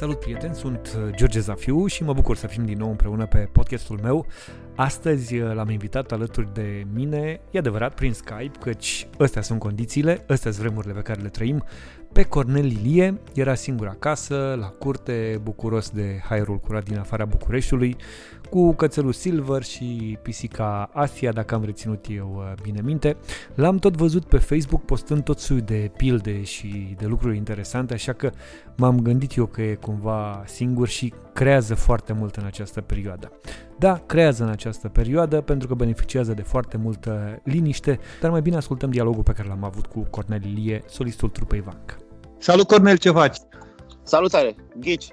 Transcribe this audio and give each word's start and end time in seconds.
Salut 0.00 0.18
prieteni, 0.20 0.54
sunt 0.54 0.96
uh, 0.96 1.14
George 1.14 1.40
Zafiu 1.40 1.86
și 1.86 2.02
mă 2.02 2.12
bucur 2.12 2.36
să 2.36 2.46
fim 2.46 2.64
din 2.64 2.78
nou 2.78 2.90
împreună 2.90 3.26
pe 3.26 3.48
podcastul 3.52 3.98
meu. 4.02 4.26
Astăzi 4.74 5.38
uh, 5.38 5.54
l-am 5.54 5.70
invitat 5.70 6.12
alături 6.12 6.54
de 6.54 6.86
mine, 6.94 7.40
e 7.50 7.58
adevărat, 7.58 7.94
prin 7.94 8.12
Skype, 8.12 8.58
căci 8.60 9.08
astea 9.18 9.42
sunt 9.42 9.58
condițiile, 9.58 10.24
astea 10.28 10.50
sunt 10.50 10.64
vremurile 10.64 10.92
pe 10.92 11.00
care 11.00 11.20
le 11.20 11.28
trăim. 11.28 11.64
Pe 12.12 12.22
Cornel 12.22 12.64
Lilie 12.64 13.20
era 13.34 13.54
singur 13.54 13.86
acasă, 13.86 14.56
la 14.60 14.66
curte, 14.66 15.40
bucuros 15.42 15.90
de 15.90 16.20
haerul 16.24 16.58
curat 16.58 16.84
din 16.84 16.98
afara 16.98 17.24
Bucureștiului, 17.24 17.96
cu 18.50 18.72
cățelul 18.72 19.12
Silver 19.12 19.62
și 19.62 20.18
pisica 20.22 20.90
Asia, 20.92 21.32
dacă 21.32 21.54
am 21.54 21.64
reținut 21.64 22.04
eu 22.08 22.34
uh, 22.36 22.62
bine 22.62 22.80
minte. 22.84 23.16
L-am 23.54 23.76
tot 23.76 23.96
văzut 23.96 24.24
pe 24.24 24.38
Facebook 24.38 24.84
postând 24.84 25.24
tot 25.24 25.38
soiul 25.38 25.64
de 25.64 25.90
pilde 25.96 26.42
și 26.42 26.96
de 26.98 27.06
lucruri 27.06 27.36
interesante, 27.36 27.94
așa 27.94 28.12
că 28.12 28.30
m-am 28.76 29.00
gândit 29.00 29.36
eu 29.36 29.46
că 29.46 29.62
e 29.62 29.74
cumva 29.74 30.42
singur 30.46 30.88
și 30.88 31.12
creează 31.32 31.74
foarte 31.74 32.12
mult 32.12 32.36
în 32.36 32.44
această 32.44 32.80
perioadă. 32.80 33.32
Da, 33.80 33.98
creează 34.06 34.42
în 34.42 34.48
această 34.48 34.88
perioadă 34.88 35.40
pentru 35.40 35.68
că 35.68 35.74
beneficiază 35.74 36.34
de 36.34 36.42
foarte 36.42 36.76
multă 36.76 37.40
liniște, 37.44 37.98
dar 38.20 38.30
mai 38.30 38.42
bine 38.42 38.56
ascultăm 38.56 38.90
dialogul 38.90 39.22
pe 39.22 39.32
care 39.32 39.48
l-am 39.48 39.64
avut 39.64 39.86
cu 39.86 40.06
Cornel 40.10 40.44
Ilie, 40.44 40.82
solistul 40.86 41.28
trupei 41.28 41.60
Vanc. 41.60 41.96
Salut 42.38 42.66
Cornel, 42.66 42.96
ce 42.96 43.10
faci? 43.10 43.36
Salutare! 44.02 44.56
Ghici! 44.76 45.06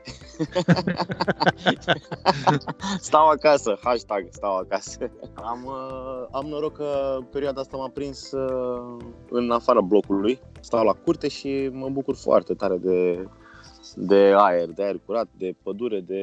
stau 3.07 3.27
acasă, 3.27 3.79
hashtag 3.83 4.27
stau 4.29 4.57
acasă. 4.57 5.11
Am, 5.33 5.63
uh, 5.65 6.27
am 6.31 6.45
noroc 6.47 6.77
că 6.77 7.17
perioada 7.31 7.61
asta 7.61 7.77
m-a 7.77 7.89
prins 7.93 8.31
uh, 8.31 8.97
în 9.29 9.51
afara 9.51 9.81
blocului. 9.81 10.39
Stau 10.59 10.85
la 10.85 10.93
curte 10.93 11.27
și 11.27 11.69
mă 11.71 11.89
bucur 11.89 12.15
foarte 12.15 12.53
tare 12.53 12.77
de, 12.77 13.27
de 13.95 14.33
aer, 14.35 14.69
de 14.69 14.83
aer 14.83 14.99
curat, 15.05 15.27
de 15.37 15.55
pădure, 15.63 15.99
de 15.99 16.21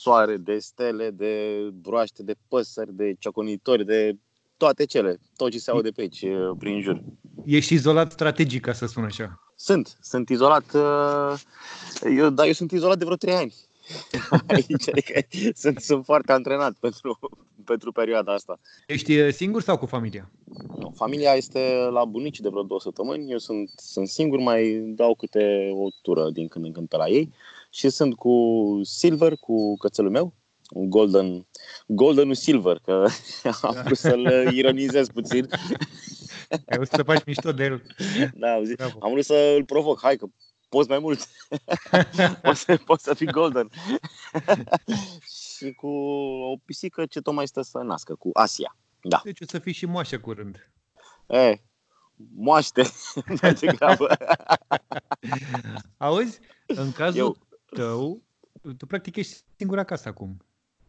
soare, 0.00 0.36
de 0.36 0.58
stele, 0.58 1.10
de 1.10 1.34
broaște, 1.72 2.22
de 2.22 2.34
păsări, 2.48 2.94
de 2.94 3.14
cioconitori, 3.18 3.84
de 3.84 4.16
toate 4.56 4.84
cele, 4.84 5.20
tot 5.36 5.50
ce 5.50 5.58
se 5.58 5.70
aude 5.70 5.90
pe 5.90 6.00
aici, 6.00 6.22
uh, 6.22 6.50
prin 6.58 6.80
jur. 6.80 7.02
Ești 7.44 7.74
izolat 7.74 8.12
strategic, 8.12 8.60
ca 8.60 8.72
să 8.72 8.86
spun 8.86 9.04
așa. 9.04 9.42
Sunt, 9.54 9.98
sunt 10.00 10.28
izolat, 10.28 10.64
uh, 10.74 11.40
eu, 12.16 12.30
dar 12.30 12.46
eu 12.46 12.52
sunt 12.52 12.70
izolat 12.70 12.98
de 12.98 13.04
vreo 13.04 13.16
trei 13.16 13.34
ani. 13.34 13.54
Aici, 14.54 14.88
adică 14.88 15.20
sunt, 15.54 15.80
sunt 15.80 16.04
foarte 16.04 16.32
antrenat 16.32 16.72
pentru, 16.80 17.18
pentru 17.64 17.92
perioada 17.92 18.32
asta. 18.32 18.58
Ești 18.86 19.18
uh, 19.18 19.32
singur 19.32 19.62
sau 19.62 19.78
cu 19.78 19.86
familia? 19.86 20.30
Nu, 20.78 20.92
familia 20.96 21.32
este 21.32 21.88
la 21.90 22.04
bunici 22.04 22.40
de 22.40 22.48
vreo 22.48 22.62
două 22.62 22.80
săptămâni, 22.80 23.30
eu 23.30 23.38
sunt, 23.38 23.70
sunt 23.76 24.08
singur, 24.08 24.38
mai 24.38 24.82
dau 24.96 25.14
câte 25.14 25.70
o 25.74 25.88
tură 26.02 26.30
din 26.30 26.48
când 26.48 26.64
în 26.64 26.72
când 26.72 26.88
pe 26.88 26.96
la 26.96 27.08
ei 27.08 27.32
și 27.70 27.88
sunt 27.88 28.14
cu 28.14 28.34
Silver, 28.82 29.36
cu 29.36 29.76
cățelul 29.76 30.10
meu, 30.10 30.34
un 30.70 30.90
golden, 30.90 31.46
golden 31.86 32.34
silver, 32.34 32.78
că 32.78 33.06
am 33.62 33.82
vrut 33.84 33.98
să-l 33.98 34.26
ironizez 34.58 35.08
puțin. 35.08 35.48
Ai 36.50 36.76
vrut 36.76 36.88
să 36.88 37.02
faci 37.02 37.24
mișto 37.24 37.52
de 37.52 37.64
el. 37.64 37.82
Da, 38.34 38.52
am, 38.52 38.64
zis, 38.64 38.76
am 38.78 39.10
vrut 39.10 39.24
să 39.24 39.54
îl 39.56 39.64
provoc. 39.64 40.00
Hai 40.02 40.16
că 40.16 40.26
poți 40.68 40.88
mai 40.88 40.98
mult. 40.98 41.28
poți, 42.42 42.60
să, 42.60 42.76
poți 42.84 43.04
să 43.04 43.14
fii 43.14 43.26
golden. 43.26 43.70
și 45.56 45.72
cu 45.72 45.88
o 46.52 46.56
pisică 46.64 47.06
ce 47.06 47.20
tocmai 47.20 47.46
stă 47.46 47.62
să 47.62 47.78
nască, 47.78 48.14
cu 48.14 48.30
Asia. 48.32 48.76
Da. 49.02 49.20
Deci 49.24 49.40
o 49.40 49.44
să 49.48 49.58
fii 49.58 49.72
și 49.72 49.86
moașă 49.86 50.18
curând. 50.18 50.70
E, 51.28 51.60
moaște, 52.34 52.82
mai 53.42 53.52
degrabă. 53.52 54.16
Auzi, 55.96 56.38
în 56.66 56.92
cazul 56.92 57.18
Eu... 57.18 57.36
tău, 57.70 58.22
tu 58.76 58.86
practic 58.86 59.16
ești 59.16 59.42
singur 59.56 59.78
acasă 59.78 60.08
acum. 60.08 60.36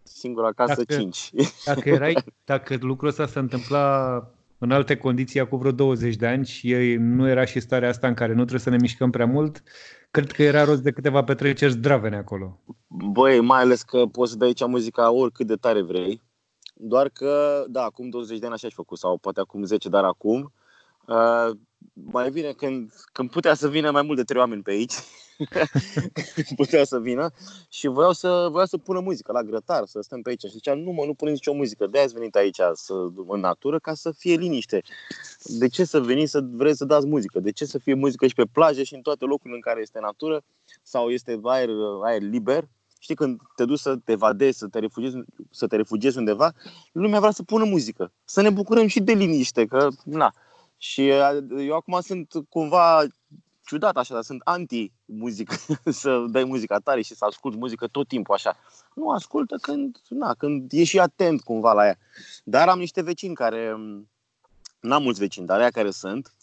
Singur 0.04 0.46
acasă, 0.46 0.76
dacă, 0.76 1.02
5. 1.02 1.32
Dacă, 1.66 1.90
erai, 1.90 2.24
dacă 2.46 2.78
lucrul 2.80 3.10
ăsta 3.10 3.26
se 3.28 3.40
întâmpla 3.40 4.16
în 4.58 4.72
alte 4.72 4.98
condiții 4.98 5.40
acum 5.40 5.58
vreo 5.58 5.72
20 5.72 6.16
de 6.16 6.28
ani 6.28 6.46
și 6.46 6.96
nu 7.00 7.28
era 7.28 7.46
și 7.46 7.60
starea 7.60 7.90
asta 7.90 8.08
în 8.08 8.14
care 8.14 8.32
nu 8.32 8.38
trebuie 8.38 8.60
să 8.60 8.70
ne 8.70 8.78
mișcăm 8.80 9.10
prea 9.10 9.26
mult, 9.26 9.64
cred 10.12 10.32
că 10.32 10.44
era 10.44 10.64
rost 10.64 10.82
de 10.82 10.92
câteva 10.92 11.24
petreceri 11.24 11.72
zdravene 11.72 12.16
acolo. 12.16 12.60
Băi, 12.88 13.40
mai 13.40 13.62
ales 13.62 13.82
că 13.82 14.06
poți 14.06 14.32
să 14.32 14.38
dai 14.38 14.48
aici 14.48 14.66
muzica 14.66 15.12
oricât 15.12 15.48
de 15.48 15.56
tare 15.56 15.82
vrei, 15.82 16.22
doar 16.74 17.10
că, 17.10 17.64
da, 17.68 17.84
acum 17.84 18.10
20 18.10 18.40
de 18.40 18.46
ani 18.46 18.54
așa 18.54 18.68
ai 18.68 18.74
făcut, 18.76 18.98
sau 18.98 19.18
poate 19.18 19.40
acum 19.40 19.64
10, 19.64 19.90
dar 19.90 20.04
acum, 20.04 20.54
uh, 21.08 21.52
mai 21.94 22.30
bine 22.30 22.52
când, 22.52 22.92
când 23.12 23.32
putea 23.32 23.54
să 23.54 23.70
vină 23.70 23.92
mai 23.92 24.02
mult 24.02 24.18
de 24.18 24.24
trei 24.24 24.40
oameni 24.40 24.62
pe 24.62 24.72
aici, 24.72 24.94
putea 26.56 26.84
să 26.84 27.00
vină 27.00 27.30
și 27.70 27.88
voiau 27.88 28.12
să, 28.14 28.48
voiau 28.52 28.66
să 28.66 28.78
pună 28.78 29.00
muzică 29.00 29.32
la 29.32 29.44
grătar, 29.44 29.86
să 29.86 30.02
stăm 30.02 30.22
pe 30.22 30.30
aici. 30.30 30.42
Și 30.42 30.52
zicea, 30.52 30.74
nu 30.74 30.92
mă, 30.92 31.06
nu 31.06 31.14
puneți 31.14 31.36
nicio 31.36 31.54
muzică, 31.54 31.88
de 31.88 32.00
ați 32.00 32.14
venit 32.14 32.36
aici 32.36 32.60
să, 32.74 32.94
în 33.28 33.40
natură 33.40 33.80
ca 33.80 33.94
să 33.94 34.12
fie 34.12 34.36
liniște. 34.36 34.82
De 35.44 35.68
ce 35.68 35.84
să 35.84 36.00
veniți 36.00 36.32
să 36.32 36.42
vreți 36.52 36.78
să 36.78 36.86
dați 36.86 37.06
muzică? 37.06 37.40
De 37.40 37.52
ce 37.52 37.66
să 37.66 37.78
fie 37.78 37.94
muzică 37.94 38.28
și 38.28 38.34
pe 38.34 38.46
plajă 38.52 38.84
și 38.84 38.96
în 38.96 39.02
toate 39.02 39.26
locurile 39.26 39.56
în 39.56 39.62
care 39.62 39.82
este 39.82 40.00
natură 40.00 40.44
sau 40.82 41.10
este 41.10 41.40
aer, 41.44 41.70
aer 42.04 42.22
liber? 42.22 42.68
Știi, 43.00 43.16
când 43.16 43.42
te 43.56 43.66
duci 43.66 43.80
să 43.80 43.96
te 43.96 44.16
vadezi, 44.16 44.58
să 44.58 44.68
te, 44.68 44.80
refugiezi, 44.80 45.18
să 45.50 45.68
te 45.68 45.76
refugiezi 45.76 46.18
undeva, 46.18 46.54
lumea 46.92 47.20
vrea 47.20 47.32
să 47.32 47.44
pună 47.44 47.64
muzică. 47.64 48.12
Să 48.24 48.42
ne 48.42 48.50
bucurăm 48.50 48.88
și 48.88 49.00
de 49.00 49.14
liniște, 49.14 49.66
că, 49.66 49.88
na. 50.04 50.34
Și 50.84 51.08
eu 51.58 51.76
acum 51.76 52.00
sunt 52.02 52.34
cumva 52.50 53.04
ciudat 53.66 53.98
așa, 53.98 54.14
dar 54.14 54.24
sunt 54.24 54.42
anti-muzică, 54.44 55.56
să 56.02 56.26
dai 56.30 56.44
muzica 56.44 56.78
tare 56.78 57.02
și 57.02 57.16
să 57.16 57.26
ascult 57.26 57.56
muzică 57.56 57.88
tot 57.88 58.08
timpul 58.08 58.36
așa. 58.36 58.58
Nu 58.94 59.10
ascultă 59.10 59.56
când, 59.62 59.98
na, 60.10 60.34
când 60.34 60.72
e 60.72 60.84
și 60.84 61.00
atent 61.00 61.42
cumva 61.42 61.74
la 61.74 61.86
ea. 61.86 61.98
Dar 62.44 62.68
am 62.68 62.80
niște 62.80 63.02
vecini 63.02 63.36
care, 63.36 63.78
n-am 64.80 65.04
mulți 65.04 65.20
vecini, 65.20 65.46
dar 65.46 65.60
ea 65.60 65.70
care 65.70 65.92
sunt, 65.92 66.34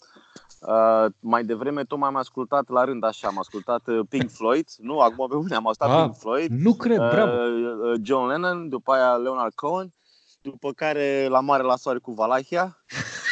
Uh, 0.61 1.05
mai 1.19 1.43
devreme 1.43 1.83
tot 1.83 2.01
am 2.01 2.15
ascultat 2.15 2.69
la 2.69 2.83
rând 2.83 3.03
așa, 3.03 3.27
am 3.27 3.37
ascultat 3.37 3.87
uh, 3.87 3.99
Pink 4.09 4.29
Floyd, 4.29 4.67
nu, 4.77 4.99
acum 4.99 5.27
pe 5.27 5.35
bune 5.35 5.55
am 5.55 5.67
ascultat 5.67 5.97
ah, 5.97 6.03
Pink 6.03 6.15
Floyd. 6.15 6.49
Nu 6.51 6.73
cred, 6.73 6.99
uh, 6.99 7.09
bravo. 7.09 7.31
John 8.01 8.27
Lennon, 8.27 8.69
după 8.69 8.91
aia 8.91 9.15
Leonard 9.15 9.53
Cohen, 9.53 9.93
după 10.41 10.71
care 10.71 11.27
La 11.29 11.39
Mare 11.39 11.63
la 11.63 11.75
Soare 11.75 11.99
cu 11.99 12.11
Valahia. 12.11 12.77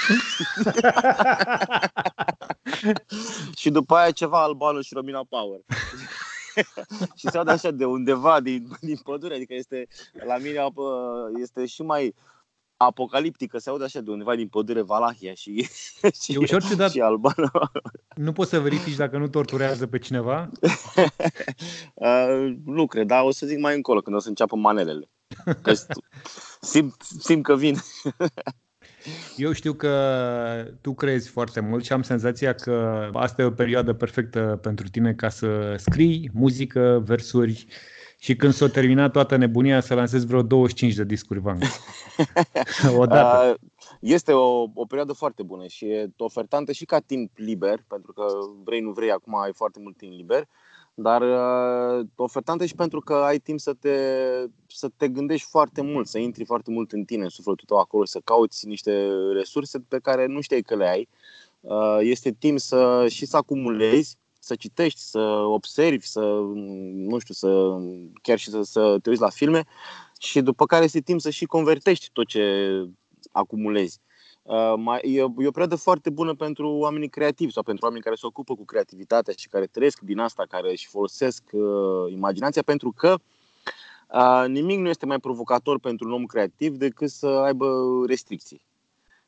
și 3.59 3.69
după 3.69 3.95
aia 3.95 4.11
ceva 4.11 4.43
Albano 4.43 4.81
și 4.81 4.93
Romina 4.93 5.25
Power. 5.29 5.59
și 7.17 7.27
se 7.29 7.37
aude 7.37 7.51
așa 7.51 7.71
de 7.71 7.85
undeva 7.85 8.39
din, 8.39 8.67
din 8.79 8.97
pădure, 9.03 9.35
adică 9.35 9.53
este 9.53 9.87
la 10.25 10.37
mine 10.37 10.65
este 11.39 11.65
și 11.65 11.81
mai 11.81 12.15
apocaliptică, 12.77 13.57
se 13.57 13.69
aude 13.69 13.83
așa 13.83 14.01
de 14.01 14.11
undeva 14.11 14.35
din 14.35 14.47
pădure 14.47 14.81
Valahia 14.81 15.33
și, 15.33 15.69
și, 16.21 16.33
e 16.33 16.37
ușor 16.37 16.63
ciudat. 16.63 16.91
și 16.91 17.01
Albano. 17.01 17.49
Nu 18.15 18.31
poți 18.31 18.49
să 18.49 18.59
verifici 18.59 18.95
dacă 18.95 19.17
nu 19.17 19.27
torturează 19.27 19.87
pe 19.87 19.97
cineva? 19.97 20.49
uh, 21.93 22.55
nu 22.65 22.87
cred, 22.87 23.07
dar 23.07 23.23
o 23.23 23.31
să 23.31 23.45
zic 23.45 23.59
mai 23.59 23.75
încolo, 23.75 24.01
când 24.01 24.15
o 24.15 24.19
să 24.19 24.29
înceapă 24.29 24.55
manelele. 24.55 25.09
Că 25.61 25.73
simt, 26.61 26.95
simt 27.19 27.43
că 27.43 27.55
vin. 27.55 27.77
Eu 29.37 29.51
știu 29.51 29.73
că 29.73 29.91
tu 30.81 30.93
crezi 30.93 31.29
foarte 31.29 31.59
mult 31.59 31.85
și 31.85 31.93
am 31.93 32.01
senzația 32.01 32.53
că 32.53 33.09
asta 33.13 33.41
e 33.41 33.45
o 33.45 33.51
perioadă 33.51 33.93
perfectă 33.93 34.59
pentru 34.61 34.87
tine 34.87 35.13
ca 35.13 35.29
să 35.29 35.75
scrii 35.77 36.29
muzică, 36.33 37.03
versuri 37.05 37.67
și 38.19 38.35
când 38.35 38.53
s-o 38.53 38.67
terminat 38.67 39.11
toată 39.11 39.35
nebunia 39.35 39.79
să 39.79 39.93
lansezi 39.93 40.25
vreo 40.25 40.41
25 40.41 40.93
de 40.93 41.03
discuri 41.03 41.39
Vang. 41.39 41.61
Odată. 42.97 43.57
Este 43.99 44.31
o, 44.31 44.61
o 44.73 44.85
perioadă 44.87 45.13
foarte 45.13 45.43
bună 45.43 45.67
și 45.67 45.85
e 45.85 46.09
ofertantă 46.17 46.71
și 46.71 46.85
ca 46.85 46.99
timp 46.99 47.31
liber, 47.35 47.83
pentru 47.87 48.13
că 48.13 48.25
vrei 48.63 48.79
nu 48.79 48.91
vrei, 48.91 49.11
acum 49.11 49.35
ai 49.35 49.53
foarte 49.53 49.79
mult 49.81 49.97
timp 49.97 50.11
liber, 50.11 50.47
dar 50.99 51.21
uh, 51.21 52.07
ofertantă 52.15 52.65
și 52.65 52.75
pentru 52.75 52.99
că 52.99 53.13
ai 53.13 53.37
timp 53.37 53.59
să 53.59 53.73
te, 53.73 53.97
să 54.67 54.89
te 54.97 55.07
gândești 55.07 55.49
foarte 55.49 55.81
mult, 55.81 56.07
să 56.07 56.17
intri 56.17 56.45
foarte 56.45 56.71
mult 56.71 56.91
în 56.91 57.03
tine, 57.03 57.23
în 57.23 57.29
sufletul 57.29 57.65
tău 57.67 57.77
acolo, 57.77 58.05
să 58.05 58.19
cauți 58.23 58.67
niște 58.67 59.07
resurse 59.33 59.79
pe 59.87 59.99
care 59.99 60.25
nu 60.25 60.41
știai 60.41 60.61
că 60.61 60.75
le 60.75 60.87
ai. 60.87 61.07
Uh, 61.61 61.97
este 61.99 62.31
timp 62.31 62.59
să 62.59 63.05
și 63.09 63.25
să 63.25 63.37
acumulezi, 63.37 64.17
să 64.39 64.55
citești, 64.55 64.99
să 64.99 65.19
observi, 65.45 66.05
să, 66.05 66.19
nu 66.93 67.19
știu, 67.19 67.33
să 67.33 67.77
chiar 68.21 68.37
și 68.37 68.49
să, 68.49 68.61
să 68.61 68.97
te 69.01 69.09
uiți 69.09 69.21
la 69.21 69.29
filme 69.29 69.65
și 70.19 70.41
după 70.41 70.65
care 70.65 70.83
este 70.83 70.99
timp 70.99 71.21
să 71.21 71.29
și 71.29 71.45
convertești 71.45 72.09
tot 72.13 72.27
ce 72.27 72.43
acumulezi. 73.31 73.99
Uh, 74.47 74.73
mai, 74.75 74.99
e, 75.03 75.19
e 75.19 75.23
o 75.23 75.51
perioadă 75.51 75.75
foarte 75.75 76.09
bună 76.09 76.33
pentru 76.33 76.69
oamenii 76.69 77.09
creativi 77.09 77.51
sau 77.51 77.63
pentru 77.63 77.83
oamenii 77.83 78.03
care 78.03 78.15
se 78.15 78.25
ocupă 78.25 78.55
cu 78.55 78.65
creativitatea 78.65 79.33
și 79.37 79.47
care 79.47 79.65
trăiesc 79.65 79.99
din 79.99 80.19
asta, 80.19 80.45
care 80.49 80.71
își 80.71 80.87
folosesc 80.87 81.43
uh, 81.51 82.11
imaginația, 82.11 82.61
pentru 82.61 82.91
că 82.91 83.17
uh, 84.13 84.45
nimic 84.47 84.79
nu 84.79 84.89
este 84.89 85.05
mai 85.05 85.19
provocator 85.19 85.79
pentru 85.79 86.07
un 86.07 86.13
om 86.13 86.25
creativ 86.25 86.75
decât 86.75 87.09
să 87.09 87.27
aibă 87.27 87.67
restricții. 88.07 88.61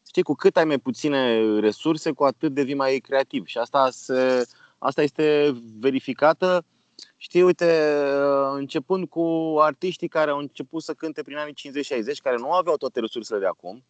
Știi, 0.07 0.23
cu 0.23 0.33
cât 0.33 0.57
ai 0.57 0.65
mai 0.65 0.77
puține 0.77 1.39
resurse, 1.59 2.11
cu 2.11 2.23
atât 2.23 2.53
devii 2.53 2.75
mai 2.75 2.99
creativ. 2.99 3.45
Și 3.45 3.57
asta, 3.57 3.89
se, 3.91 4.47
asta 4.77 5.01
este 5.01 5.55
verificată 5.79 6.65
Știi, 7.17 7.41
uite, 7.41 7.93
începând 8.53 9.07
cu 9.07 9.55
artiștii 9.59 10.07
care 10.07 10.31
au 10.31 10.37
început 10.37 10.83
să 10.83 10.93
cânte 10.93 11.21
prin 11.21 11.37
anii 11.37 11.53
50-60, 11.53 12.21
care 12.23 12.37
nu 12.37 12.51
aveau 12.51 12.77
toate 12.77 12.99
resursele 12.99 13.39
de 13.39 13.45
acum 13.45 13.83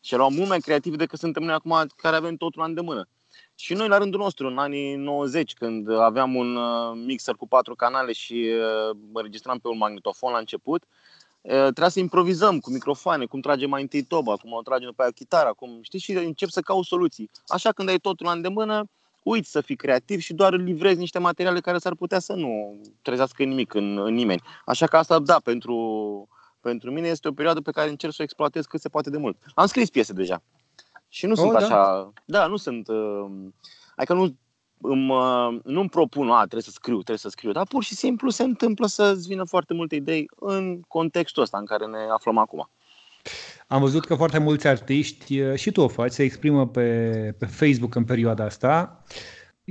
și 0.00 0.14
erau 0.14 0.30
mult 0.30 0.48
mai 0.48 0.60
creativi 0.60 0.96
decât 0.96 1.18
suntem 1.18 1.42
noi 1.42 1.54
acum, 1.54 1.86
care 1.96 2.16
avem 2.16 2.36
totul 2.36 2.60
la 2.60 2.66
îndemână. 2.66 3.08
Și 3.54 3.74
noi, 3.74 3.88
la 3.88 3.98
rândul 3.98 4.20
nostru, 4.20 4.46
în 4.46 4.58
anii 4.58 4.94
90, 4.94 5.54
când 5.54 5.90
aveam 5.90 6.34
un 6.34 6.56
uh, 6.56 6.92
mixer 7.06 7.34
cu 7.34 7.48
patru 7.48 7.74
canale 7.74 8.12
și 8.12 8.50
uh, 8.90 8.96
înregistram 9.12 9.58
pe 9.58 9.68
un 9.68 9.76
magnetofon 9.76 10.32
la 10.32 10.38
început, 10.38 10.82
uh, 11.40 11.52
trebuia 11.52 11.88
să 11.88 11.98
improvizăm 11.98 12.58
cu 12.58 12.70
microfoane, 12.70 13.24
cum 13.24 13.40
trage 13.40 13.66
mai 13.66 13.80
întâi 13.80 14.02
toba, 14.02 14.36
cum 14.36 14.52
o 14.52 14.62
trage 14.62 14.84
după 14.84 15.02
aia 15.02 15.10
chitară, 15.10 15.54
cum, 15.56 15.78
știi, 15.82 15.98
și 15.98 16.12
încep 16.12 16.48
să 16.48 16.60
caut 16.60 16.84
soluții. 16.84 17.30
Așa, 17.46 17.72
când 17.72 17.88
ai 17.88 17.98
totul 17.98 18.26
la 18.26 18.32
îndemână, 18.32 18.84
uiți 19.22 19.50
să 19.50 19.60
fii 19.60 19.76
creativ 19.76 20.20
și 20.20 20.34
doar 20.34 20.54
livrezi 20.54 20.98
niște 20.98 21.18
materiale 21.18 21.60
care 21.60 21.78
s-ar 21.78 21.94
putea 21.94 22.18
să 22.18 22.32
nu 22.32 22.80
trezească 23.02 23.42
nimic 23.42 23.74
în, 23.74 23.98
în 23.98 24.14
nimeni. 24.14 24.42
Așa 24.64 24.86
că 24.86 24.96
asta, 24.96 25.18
da, 25.18 25.40
pentru, 25.44 26.28
pentru 26.60 26.90
mine 26.90 27.08
este 27.08 27.28
o 27.28 27.32
perioadă 27.32 27.60
pe 27.60 27.70
care 27.70 27.90
încerc 27.90 28.12
să 28.12 28.18
o 28.20 28.24
exploatez 28.24 28.64
cât 28.66 28.80
se 28.80 28.88
poate 28.88 29.10
de 29.10 29.18
mult. 29.18 29.36
Am 29.54 29.66
scris 29.66 29.90
piese 29.90 30.12
deja. 30.12 30.42
Și 31.08 31.26
nu 31.26 31.32
oh, 31.32 31.38
sunt 31.38 31.52
da? 31.52 31.58
așa. 31.58 32.12
Da, 32.24 32.46
nu 32.46 32.56
sunt. 32.56 32.88
Uh, 32.88 33.26
adică 33.96 34.14
nu 34.14 34.36
îmi, 34.80 35.10
uh, 35.10 35.60
nu-mi 35.64 35.88
propun, 35.88 36.30
a, 36.30 36.38
trebuie 36.38 36.62
să 36.62 36.70
scriu, 36.70 36.94
trebuie 36.94 37.18
să 37.18 37.28
scriu, 37.28 37.52
dar 37.52 37.66
pur 37.66 37.84
și 37.84 37.94
simplu 37.94 38.30
se 38.30 38.42
întâmplă 38.42 38.86
să-ți 38.86 39.28
vină 39.28 39.44
foarte 39.44 39.74
multe 39.74 39.94
idei 39.94 40.30
în 40.36 40.80
contextul 40.80 41.42
ăsta 41.42 41.58
în 41.58 41.64
care 41.64 41.86
ne 41.86 41.98
aflăm 42.12 42.38
acum. 42.38 42.70
Am 43.66 43.80
văzut 43.80 44.04
că 44.04 44.14
foarte 44.14 44.38
mulți 44.38 44.66
artiști, 44.66 45.40
uh, 45.40 45.54
și 45.54 45.70
tu 45.70 45.80
o 45.80 45.88
faci, 45.88 46.12
se 46.12 46.22
exprimă 46.22 46.68
pe, 46.68 47.34
pe 47.38 47.46
Facebook 47.46 47.94
în 47.94 48.04
perioada 48.04 48.44
asta. 48.44 49.02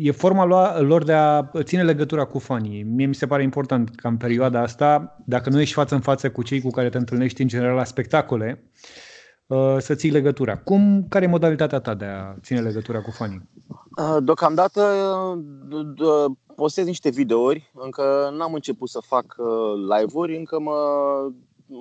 E 0.02 0.12
forma 0.12 0.44
lor 0.80 1.04
de 1.04 1.14
a 1.14 1.50
ține 1.62 1.84
legătura 1.84 2.26
cu 2.26 2.40
fanii. 2.40 2.84
Mie 2.84 3.06
mi 3.06 3.16
se 3.16 3.28
pare 3.28 3.44
important 3.44 3.96
ca 3.96 4.10
în 4.10 4.18
perioada 4.18 4.62
asta, 4.62 5.18
dacă 5.26 5.50
nu 5.50 5.60
ești 5.60 5.74
față 5.74 5.96
în 5.96 6.02
față 6.02 6.32
cu 6.32 6.44
cei 6.44 6.62
cu 6.62 6.70
care 6.70 6.90
te 6.90 6.98
întâlnești 6.98 7.42
în 7.42 7.48
general 7.48 7.76
la 7.76 7.84
spectacole, 7.84 8.64
Uh, 9.50 9.76
să 9.78 9.96
ții 9.96 10.12
legătura. 10.12 10.58
Cum, 10.58 11.06
care 11.08 11.26
e 11.26 11.28
modalitatea 11.28 11.80
ta 11.80 11.94
de 11.94 12.06
a 12.06 12.36
ține 12.42 12.62
legătura 12.62 13.02
cu 13.02 13.12
fanii? 13.12 13.42
Uh, 13.98 14.18
deocamdată 14.24 14.82
uh, 15.72 16.32
postez 16.56 16.86
niște 16.86 17.10
videouri, 17.10 17.72
încă 17.74 18.34
n-am 18.38 18.54
început 18.54 18.90
să 18.90 19.00
fac 19.06 19.36
live-uri, 19.98 20.38
încă 20.38 20.60
mă 20.60 20.76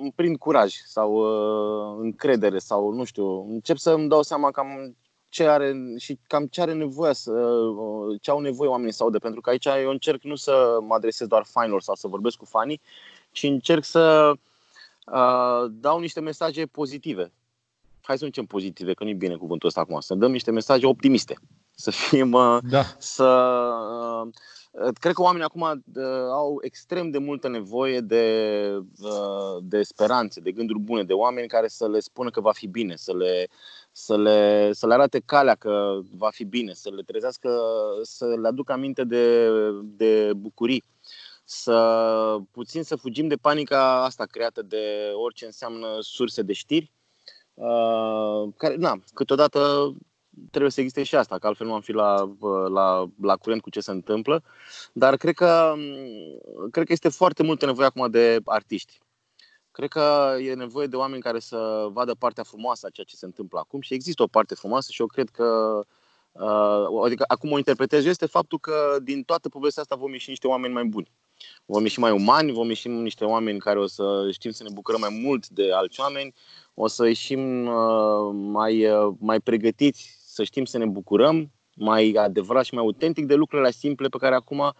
îmi 0.01 0.11
prind 0.15 0.37
curaj 0.37 0.73
sau 0.85 1.15
încredere 1.99 2.57
sau 2.57 2.93
nu 2.93 3.03
știu, 3.03 3.51
încep 3.51 3.77
să 3.77 3.91
îmi 3.91 4.09
dau 4.09 4.21
seama 4.21 4.51
cam 4.51 4.95
ce 5.29 5.47
are 5.47 5.75
și 5.97 6.19
cam 6.27 6.45
ce 6.45 6.61
are 6.61 6.73
nevoie 6.73 7.13
să, 7.13 7.59
ce 8.21 8.31
au 8.31 8.39
nevoie 8.39 8.69
oamenii 8.69 8.93
să 8.93 9.03
audă, 9.03 9.19
pentru 9.19 9.41
că 9.41 9.49
aici 9.49 9.65
eu 9.65 9.89
încerc 9.89 10.23
nu 10.23 10.35
să 10.35 10.77
mă 10.81 10.93
adresez 10.93 11.27
doar 11.27 11.45
fanilor 11.45 11.81
sau 11.81 11.95
să 11.95 12.07
vorbesc 12.07 12.37
cu 12.37 12.45
fanii, 12.45 12.81
ci 13.31 13.43
încerc 13.43 13.83
să 13.83 14.33
uh, 15.05 15.71
dau 15.71 15.99
niște 15.99 16.19
mesaje 16.19 16.65
pozitive 16.65 17.31
hai 18.09 18.17
să 18.17 18.25
zicem 18.25 18.45
pozitive, 18.45 18.93
că 18.93 19.03
nu 19.03 19.09
e 19.09 19.13
bine 19.13 19.35
cuvântul 19.35 19.67
ăsta 19.67 19.81
acum, 19.81 19.99
să 19.99 20.15
dăm 20.15 20.31
niște 20.31 20.51
mesaje 20.51 20.85
optimiste. 20.85 21.35
Să 21.79 21.91
fim, 21.91 22.31
uh, 22.31 22.57
da. 22.69 22.83
să... 22.97 23.23
Uh, 24.71 24.89
cred 24.99 25.13
că 25.13 25.21
oamenii 25.21 25.45
acum 25.45 25.61
uh, 25.61 26.03
au 26.31 26.59
extrem 26.61 27.09
de 27.09 27.17
multă 27.17 27.47
nevoie 27.47 27.99
de, 27.99 28.79
de 29.61 29.83
speranțe, 29.83 30.39
de 30.39 30.51
gânduri 30.51 30.79
bune, 30.79 31.03
de 31.03 31.13
oameni 31.13 31.47
care 31.47 31.67
să 31.67 31.89
le 31.89 31.99
spună 31.99 32.29
că 32.29 32.41
va 32.41 32.51
fi 32.51 32.67
bine, 32.67 32.95
să 32.95 33.15
le, 33.15 33.47
să 33.91 34.17
le, 34.17 34.69
să 34.73 34.87
le 34.87 34.93
arate 34.93 35.19
calea 35.25 35.55
că 35.55 35.99
va 36.17 36.29
fi 36.29 36.43
bine, 36.43 36.73
să 36.73 36.89
le 36.95 37.01
trezească, 37.01 37.49
să 38.01 38.25
le 38.25 38.47
aducă 38.47 38.71
aminte 38.71 39.03
de, 39.03 39.49
de 39.83 40.31
bucurii 40.35 40.83
să 41.43 42.37
puțin 42.51 42.83
să 42.83 42.95
fugim 42.95 43.27
de 43.27 43.35
panica 43.35 44.03
asta 44.03 44.25
creată 44.25 44.61
de 44.61 45.11
orice 45.13 45.45
înseamnă 45.45 45.87
surse 45.99 46.41
de 46.41 46.53
știri 46.53 46.91
Uh, 47.59 48.53
care, 48.57 48.75
na, 48.75 49.01
câteodată 49.13 49.91
trebuie 50.51 50.71
să 50.71 50.79
existe 50.79 51.03
și 51.03 51.15
asta, 51.15 51.37
că 51.37 51.47
altfel 51.47 51.67
nu 51.67 51.73
am 51.73 51.81
fi 51.81 51.91
la, 51.91 52.23
uh, 52.39 52.69
la, 52.69 53.05
la 53.21 53.35
curent 53.35 53.61
cu 53.61 53.69
ce 53.69 53.79
se 53.79 53.91
întâmplă. 53.91 54.43
Dar 54.93 55.17
cred 55.17 55.33
că, 55.33 55.73
um, 55.75 56.69
cred 56.71 56.85
că 56.85 56.91
este 56.91 57.09
foarte 57.09 57.43
multă 57.43 57.65
nevoie 57.65 57.87
acum 57.87 58.09
de 58.11 58.39
artiști. 58.45 58.97
Cred 59.71 59.89
că 59.89 60.35
e 60.41 60.53
nevoie 60.53 60.87
de 60.87 60.95
oameni 60.95 61.21
care 61.21 61.39
să 61.39 61.87
vadă 61.91 62.13
partea 62.13 62.43
frumoasă 62.43 62.85
a 62.85 62.89
ceea 62.89 63.05
ce 63.05 63.15
se 63.15 63.25
întâmplă 63.25 63.59
acum 63.59 63.81
și 63.81 63.93
există 63.93 64.23
o 64.23 64.27
parte 64.27 64.55
frumoasă 64.55 64.91
și 64.91 65.01
eu 65.01 65.07
cred 65.07 65.29
că 65.29 65.81
Uh, 66.31 67.03
adică 67.05 67.23
acum 67.27 67.51
o 67.51 67.57
interpretez 67.57 68.05
este 68.05 68.25
faptul 68.25 68.59
că 68.59 68.97
din 69.03 69.23
toată 69.23 69.49
povestea 69.49 69.81
asta 69.81 69.95
vom 69.95 70.11
ieși 70.11 70.29
niște 70.29 70.47
oameni 70.47 70.73
mai 70.73 70.83
buni. 70.83 71.11
Vom 71.65 71.83
ieși 71.83 71.99
mai 71.99 72.11
umani, 72.11 72.51
vom 72.51 72.67
ieși 72.67 72.87
niște 72.87 73.25
oameni 73.25 73.59
care 73.59 73.79
o 73.79 73.87
să 73.87 74.27
știm 74.31 74.51
să 74.51 74.63
ne 74.63 74.69
bucurăm 74.73 74.99
mai 74.99 75.19
mult 75.23 75.47
de 75.47 75.73
alți 75.73 75.99
oameni, 75.99 76.33
o 76.73 76.87
să 76.87 77.05
ieșim 77.05 77.67
uh, 77.67 78.31
mai, 78.33 78.85
uh, 78.85 79.13
mai 79.19 79.39
pregătiți 79.39 80.18
să 80.39 80.45
știm 80.45 80.65
să 80.65 80.77
ne 80.77 80.85
bucurăm, 80.85 81.51
mai 81.75 82.11
adevărat 82.11 82.65
și 82.65 82.73
mai 82.73 82.83
autentic 82.83 83.25
de 83.25 83.35
lucrurile 83.35 83.71
simple 83.71 84.07
pe 84.07 84.17
care 84.17 84.35
acum, 84.35 84.73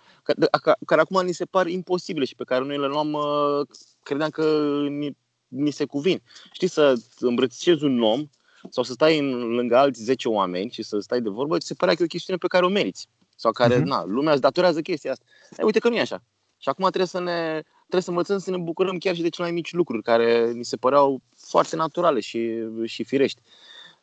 care 0.85 1.01
acum 1.01 1.25
ni 1.25 1.33
se 1.33 1.45
par 1.45 1.67
imposibile 1.67 2.25
și 2.25 2.35
pe 2.35 2.43
care 2.43 2.63
noi 2.65 2.77
le 2.77 2.87
luam, 2.87 3.13
uh, 3.13 3.67
credeam 4.03 4.29
că 4.29 4.43
ni, 4.89 5.17
ni 5.47 5.71
se 5.71 5.85
cuvin. 5.85 6.21
Știi, 6.51 6.67
să 6.67 6.93
îmbrățișezi 7.19 7.83
un 7.83 8.01
om 8.01 8.27
sau 8.69 8.83
să 8.83 8.91
stai 8.91 9.19
în, 9.19 9.31
lângă 9.31 9.77
alți 9.77 10.03
10 10.03 10.29
oameni 10.29 10.71
și 10.71 10.83
să 10.83 10.99
stai 10.99 11.21
de 11.21 11.29
vorbă, 11.29 11.57
ți 11.57 11.67
se 11.67 11.73
părea 11.73 11.93
că 11.93 12.01
e 12.01 12.05
o 12.05 12.15
chestiune 12.15 12.39
pe 12.39 12.47
care 12.47 12.65
o 12.65 12.69
meriți. 12.69 13.07
Sau 13.35 13.51
care, 13.51 13.81
uh-huh. 13.81 13.83
na, 13.83 14.03
lumea 14.05 14.31
îți 14.31 14.41
datorează 14.41 14.81
chestia 14.81 15.11
asta. 15.11 15.25
Ei, 15.57 15.65
uite 15.65 15.79
că 15.79 15.89
nu 15.89 15.95
e 15.95 15.99
așa. 15.99 16.23
Și 16.57 16.69
acum 16.69 16.85
trebuie 16.85 17.05
să 17.05 17.19
ne 17.19 17.63
trebuie 17.79 18.01
să 18.01 18.09
învățăm 18.09 18.37
să 18.37 18.49
ne 18.49 18.57
bucurăm 18.57 18.97
chiar 18.97 19.15
și 19.15 19.21
de 19.21 19.29
cele 19.29 19.47
mai 19.47 19.55
mici 19.55 19.73
lucruri 19.73 20.03
care 20.03 20.51
ni 20.51 20.65
se 20.65 20.77
păreau 20.77 21.21
foarte 21.37 21.75
naturale 21.75 22.19
și, 22.19 22.49
și 22.85 23.03
firești. 23.03 23.41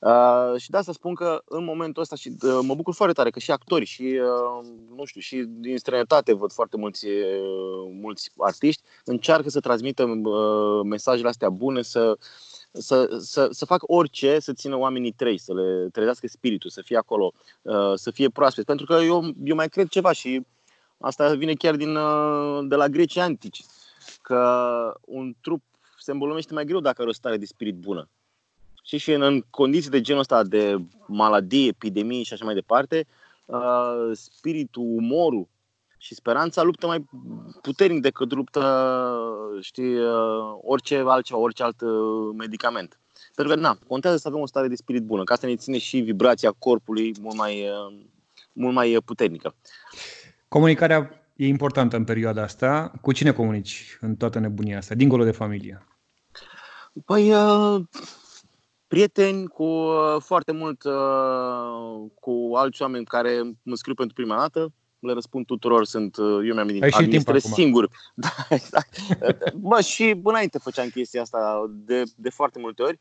Uh, 0.07 0.61
și 0.61 0.71
de 0.71 0.77
asta 0.77 0.93
spun 0.93 1.15
că 1.15 1.43
în 1.45 1.65
momentul 1.65 2.03
ăsta 2.03 2.17
și 2.17 2.29
uh, 2.43 2.59
mă 2.63 2.75
bucur 2.75 2.95
foarte 2.95 3.15
tare 3.15 3.31
că 3.31 3.39
și 3.39 3.51
actorii 3.51 3.87
și 3.87 4.03
uh, 4.03 4.67
nu 4.97 5.05
știu, 5.05 5.21
și 5.21 5.45
din 5.47 5.79
străinătate 5.79 6.33
văd 6.33 6.53
foarte 6.53 6.77
mulți, 6.77 7.07
uh, 7.07 7.89
mulți 8.01 8.31
artiști 8.39 8.83
încearcă 9.05 9.49
să 9.49 9.61
transmită 9.61 10.03
uh, 10.05 10.81
mesajele 10.85 11.29
astea 11.29 11.51
bune, 11.51 11.83
să, 11.83 12.19
să, 12.73 13.17
să, 13.21 13.49
să 13.51 13.65
fac 13.65 13.83
orice 13.87 14.39
să 14.39 14.53
țină 14.53 14.77
oamenii 14.77 15.13
trei, 15.13 15.39
să 15.39 15.55
le 15.55 15.89
trezească 15.93 16.27
spiritul, 16.27 16.71
să 16.71 16.83
fie 16.83 16.97
acolo, 16.97 17.33
uh, 17.63 17.93
să 17.95 18.11
fie 18.11 18.29
proaspeți. 18.29 18.67
Pentru 18.67 18.87
că 18.87 18.95
eu, 18.95 19.31
eu 19.45 19.55
mai 19.55 19.69
cred 19.69 19.89
ceva 19.89 20.13
și 20.13 20.47
asta 20.99 21.35
vine 21.35 21.55
chiar 21.55 21.77
din, 21.77 21.97
uh, 21.97 22.65
de 22.69 22.75
la 22.75 22.89
grecii 22.89 23.21
antici 23.21 23.65
că 24.23 24.93
un 25.01 25.35
trup 25.41 25.63
se 25.99 26.11
îmbolnăvește 26.11 26.55
mai 26.55 26.65
greu 26.65 26.81
dacă 26.81 27.01
are 27.01 27.11
o 27.11 27.15
stare 27.15 27.37
de 27.37 27.47
spirit 27.47 27.75
bună. 27.75 28.09
Și 28.87 28.97
și 28.97 29.13
în, 29.13 29.23
în 29.23 29.45
condiții 29.51 29.91
de 29.91 30.01
genul 30.01 30.21
ăsta 30.21 30.43
de 30.43 30.77
maladie, 31.07 31.69
epidemii 31.69 32.25
și 32.25 32.33
așa 32.33 32.45
mai 32.45 32.55
departe, 32.55 33.07
uh, 33.45 34.11
spiritul, 34.13 34.83
umorul 34.83 35.49
și 35.99 36.15
speranța 36.15 36.63
luptă 36.63 36.87
mai 36.87 37.05
puternic 37.63 38.03
decât 38.03 38.33
luptă, 38.33 38.63
știi, 39.61 39.97
uh, 39.97 40.59
orice 40.63 41.05
altceva, 41.07 41.41
orice 41.41 41.63
alt 41.63 41.81
uh, 41.81 42.35
medicament. 42.37 42.99
Pentru 43.35 43.55
că, 43.55 43.61
na, 43.61 43.79
contează 43.87 44.17
să 44.17 44.29
avem 44.29 44.41
o 44.41 44.47
stare 44.47 44.69
de 44.69 44.75
spirit 44.75 45.03
bună, 45.03 45.25
ca 45.25 45.35
să 45.35 45.47
ne 45.47 45.57
ține 45.57 45.79
și 45.79 45.99
vibrația 45.99 46.51
corpului 46.59 47.15
mult 47.21 47.37
mai, 47.37 47.63
uh, 47.63 47.99
mult 48.53 48.75
mai 48.75 48.99
puternică. 49.05 49.55
Comunicarea 50.49 51.29
e 51.37 51.47
importantă 51.47 51.97
în 51.97 52.05
perioada 52.05 52.43
asta. 52.43 52.93
Cu 53.01 53.13
cine 53.13 53.33
comunici 53.33 53.99
în 54.01 54.17
toată 54.17 54.39
nebunia 54.39 54.77
asta, 54.77 54.95
dincolo 54.95 55.25
de 55.25 55.31
familie? 55.31 55.87
Păi, 57.05 57.33
uh, 57.33 57.81
prieteni 58.87 59.47
cu 59.47 59.65
uh, 59.65 60.17
foarte 60.19 60.53
mult, 60.53 60.85
uh, 60.85 62.11
cu 62.21 62.51
alți 62.55 62.83
oameni 62.83 63.05
care 63.05 63.43
mă 63.63 63.75
scriu 63.75 63.95
pentru 63.95 64.15
prima 64.15 64.37
dată, 64.37 64.73
le 64.99 65.13
răspund 65.13 65.47
tuturor, 65.47 65.85
sunt, 65.85 66.17
uh, 66.17 66.41
eu 66.47 66.55
mi-am 66.55 66.79
administrez 66.91 67.45
singur. 67.45 67.91
Da, 68.15 68.47
exact. 68.49 68.99
Bă, 69.55 69.81
și 69.81 70.21
înainte 70.25 70.59
făceam 70.59 70.89
chestia 70.89 71.21
asta 71.21 71.71
de, 71.71 72.03
de 72.17 72.31
foarte 72.31 72.59
multe 72.59 72.83
ori, 72.83 72.99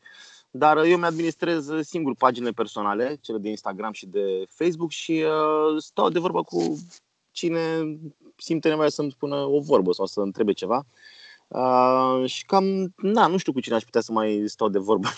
dar 0.50 0.84
eu 0.84 0.98
mi-administrez 0.98 1.68
singur 1.80 2.14
paginile 2.14 2.52
personale, 2.52 3.18
cele 3.20 3.38
de 3.38 3.48
Instagram 3.48 3.92
și 3.92 4.06
de 4.06 4.44
Facebook 4.48 4.90
și 4.90 5.24
uh, 5.26 5.82
stau 5.82 6.08
de 6.08 6.18
vorbă 6.18 6.42
cu 6.42 6.76
cine 7.30 7.60
simte 8.36 8.68
nevoia 8.68 8.88
să-mi 8.88 9.10
spună 9.10 9.36
o 9.36 9.60
vorbă 9.60 9.92
sau 9.92 10.06
să 10.06 10.20
întrebe 10.20 10.52
ceva. 10.52 10.76
Uh, 10.76 10.84
și 12.24 12.44
cam, 12.44 12.94
na, 12.96 13.26
nu 13.26 13.36
știu 13.36 13.52
cu 13.52 13.60
cine 13.60 13.74
aș 13.74 13.82
putea 13.82 14.00
să 14.00 14.12
mai 14.12 14.42
stau 14.46 14.68
de 14.68 14.78
vorbă 14.78 15.08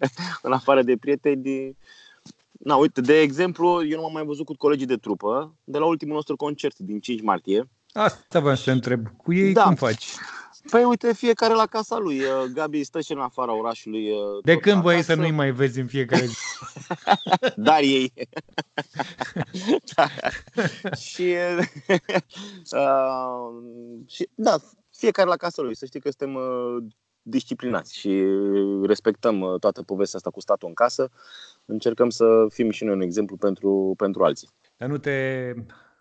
în 0.42 0.52
afară 0.52 0.82
de 0.82 0.96
prieteni. 0.96 1.76
Na, 2.52 2.76
uite, 2.76 3.00
de 3.00 3.20
exemplu, 3.20 3.84
eu 3.86 3.96
nu 3.96 4.02
m-am 4.02 4.12
mai 4.12 4.24
văzut 4.24 4.46
cu 4.46 4.54
colegii 4.56 4.86
de 4.86 4.96
trupă 4.96 5.54
de 5.64 5.78
la 5.78 5.84
ultimul 5.86 6.14
nostru 6.14 6.36
concert 6.36 6.78
din 6.78 7.00
5 7.00 7.22
martie. 7.22 7.68
Asta 7.92 8.40
vreau 8.40 8.56
să 8.56 8.70
întreb. 8.70 9.06
Cu 9.16 9.32
ei 9.34 9.52
da. 9.52 9.62
cum 9.62 9.74
faci? 9.74 10.08
Păi 10.70 10.84
uite, 10.84 11.14
fiecare 11.14 11.54
la 11.54 11.66
casa 11.66 11.98
lui. 11.98 12.18
Uh, 12.20 12.44
Gabi 12.52 12.84
stă 12.84 13.00
și 13.00 13.12
în 13.12 13.18
afara 13.18 13.54
orașului. 13.54 14.10
uh, 14.10 14.18
De 14.44 14.52
tot 14.52 14.62
când 14.62 14.82
voi 14.82 15.02
să 15.02 15.12
acasă. 15.12 15.14
nu-i 15.14 15.30
mai 15.36 15.50
vezi 15.50 15.80
în 15.80 15.86
fiecare 15.86 16.24
zi? 16.26 16.36
Dar 17.56 17.80
ei. 17.80 18.12
da. 19.94 20.06
și, 20.96 21.34
uh, 21.58 21.66
și, 24.06 24.28
da, 24.34 24.56
fiecare 24.98 25.28
la 25.28 25.36
casa 25.36 25.62
lui. 25.62 25.76
Să 25.76 25.86
știi 25.86 26.00
că 26.00 26.10
suntem 26.10 26.34
uh, 26.36 26.84
disciplinați 27.22 27.98
și 27.98 28.24
respectăm 28.82 29.40
uh, 29.40 29.58
toată 29.60 29.82
povestea 29.82 30.18
asta 30.18 30.30
cu 30.30 30.40
statul 30.40 30.68
în 30.68 30.74
casă. 30.74 31.10
Încercăm 31.64 32.10
să 32.10 32.46
fim 32.48 32.70
și 32.70 32.84
noi 32.84 32.94
un 32.94 33.00
exemplu 33.00 33.36
pentru, 33.36 33.94
pentru 33.96 34.24
alții. 34.24 34.48
Dar 34.76 34.88
nu 34.88 34.98
te, 34.98 35.52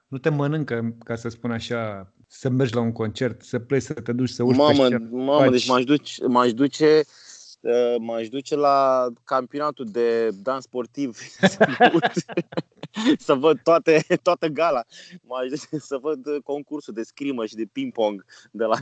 nu 0.07 0.17
te 0.17 0.29
mănâncă, 0.29 0.95
ca 1.03 1.15
să 1.15 1.29
spun 1.29 1.51
așa, 1.51 2.13
să 2.27 2.49
mergi 2.49 2.73
la 2.75 2.81
un 2.81 2.91
concert, 2.91 3.41
să 3.41 3.59
pleci, 3.59 3.81
să 3.81 3.93
te 3.93 4.11
duci, 4.11 4.29
să 4.29 4.43
urci 4.43 4.55
pe 4.55 4.61
Mamă, 4.61 4.85
scenă. 4.85 5.07
mamă 5.11 5.45
faci- 5.45 5.51
deci 5.51 5.67
m-aș 5.67 5.83
duce, 5.83 6.25
m-aș 6.27 6.53
duce 6.53 7.01
uh, 7.59 7.95
m-aș 7.99 8.27
duce 8.29 8.55
la 8.55 9.07
campionatul 9.23 9.85
de 9.85 10.29
dans 10.43 10.63
sportiv 10.63 11.17
să 12.91 13.01
văd, 13.07 13.19
să 13.19 13.33
văd 13.33 13.59
toate, 13.63 14.05
toată 14.23 14.47
gala. 14.47 14.83
M-aș 15.21 15.49
duce 15.49 15.77
să 15.91 15.97
văd 15.97 16.25
concursul 16.43 16.93
de 16.93 17.03
scrimă 17.03 17.45
și 17.45 17.55
de 17.55 17.65
ping-pong 17.71 18.25
de 18.51 18.63
la 18.63 18.75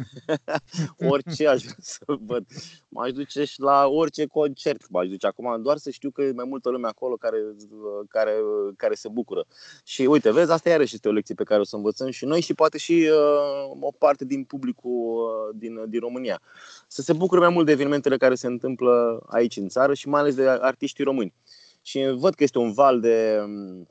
orice 1.11 1.47
aș 1.47 1.61
vrea 1.61 1.75
să 1.79 2.03
văd. 2.25 2.45
M-aș 2.89 3.11
duce 3.11 3.43
și 3.43 3.59
la 3.59 3.87
orice 3.87 4.25
concert. 4.25 4.89
M-aș 4.89 5.07
duce 5.07 5.27
acum 5.27 5.61
doar 5.61 5.77
să 5.77 5.89
știu 5.89 6.11
că 6.11 6.21
e 6.21 6.31
mai 6.31 6.45
multă 6.47 6.69
lume 6.69 6.87
acolo 6.87 7.15
care, 7.15 7.37
care, 8.07 8.33
care 8.77 8.93
se 8.93 9.09
bucură. 9.09 9.45
Și 9.83 10.01
uite, 10.01 10.31
vezi, 10.31 10.51
asta 10.51 10.69
iarăși 10.69 10.95
este 10.95 11.07
o 11.07 11.11
lecție 11.11 11.35
pe 11.35 11.43
care 11.43 11.59
o 11.59 11.63
să 11.63 11.75
învățăm 11.75 12.09
și 12.09 12.25
noi 12.25 12.41
și 12.41 12.53
poate 12.53 12.77
și 12.77 13.09
uh, 13.11 13.77
o 13.79 13.91
parte 13.91 14.25
din 14.25 14.43
publicul 14.43 14.91
uh, 14.91 15.55
din, 15.59 15.83
din 15.87 15.99
România. 15.99 16.41
Să 16.87 17.01
se 17.01 17.13
bucure 17.13 17.39
mai 17.39 17.49
mult 17.49 17.65
de 17.65 17.71
evenimentele 17.71 18.17
care 18.17 18.35
se 18.35 18.47
întâmplă 18.47 19.23
aici 19.29 19.57
în 19.57 19.67
țară 19.67 19.93
și 19.93 20.07
mai 20.07 20.21
ales 20.21 20.35
de 20.35 20.47
artiștii 20.47 21.03
români. 21.03 21.33
Și 21.87 22.13
văd 22.15 22.33
că 22.33 22.43
este 22.43 22.57
un 22.57 22.71
val 22.73 22.99
de 22.99 23.39
um, 23.43 23.87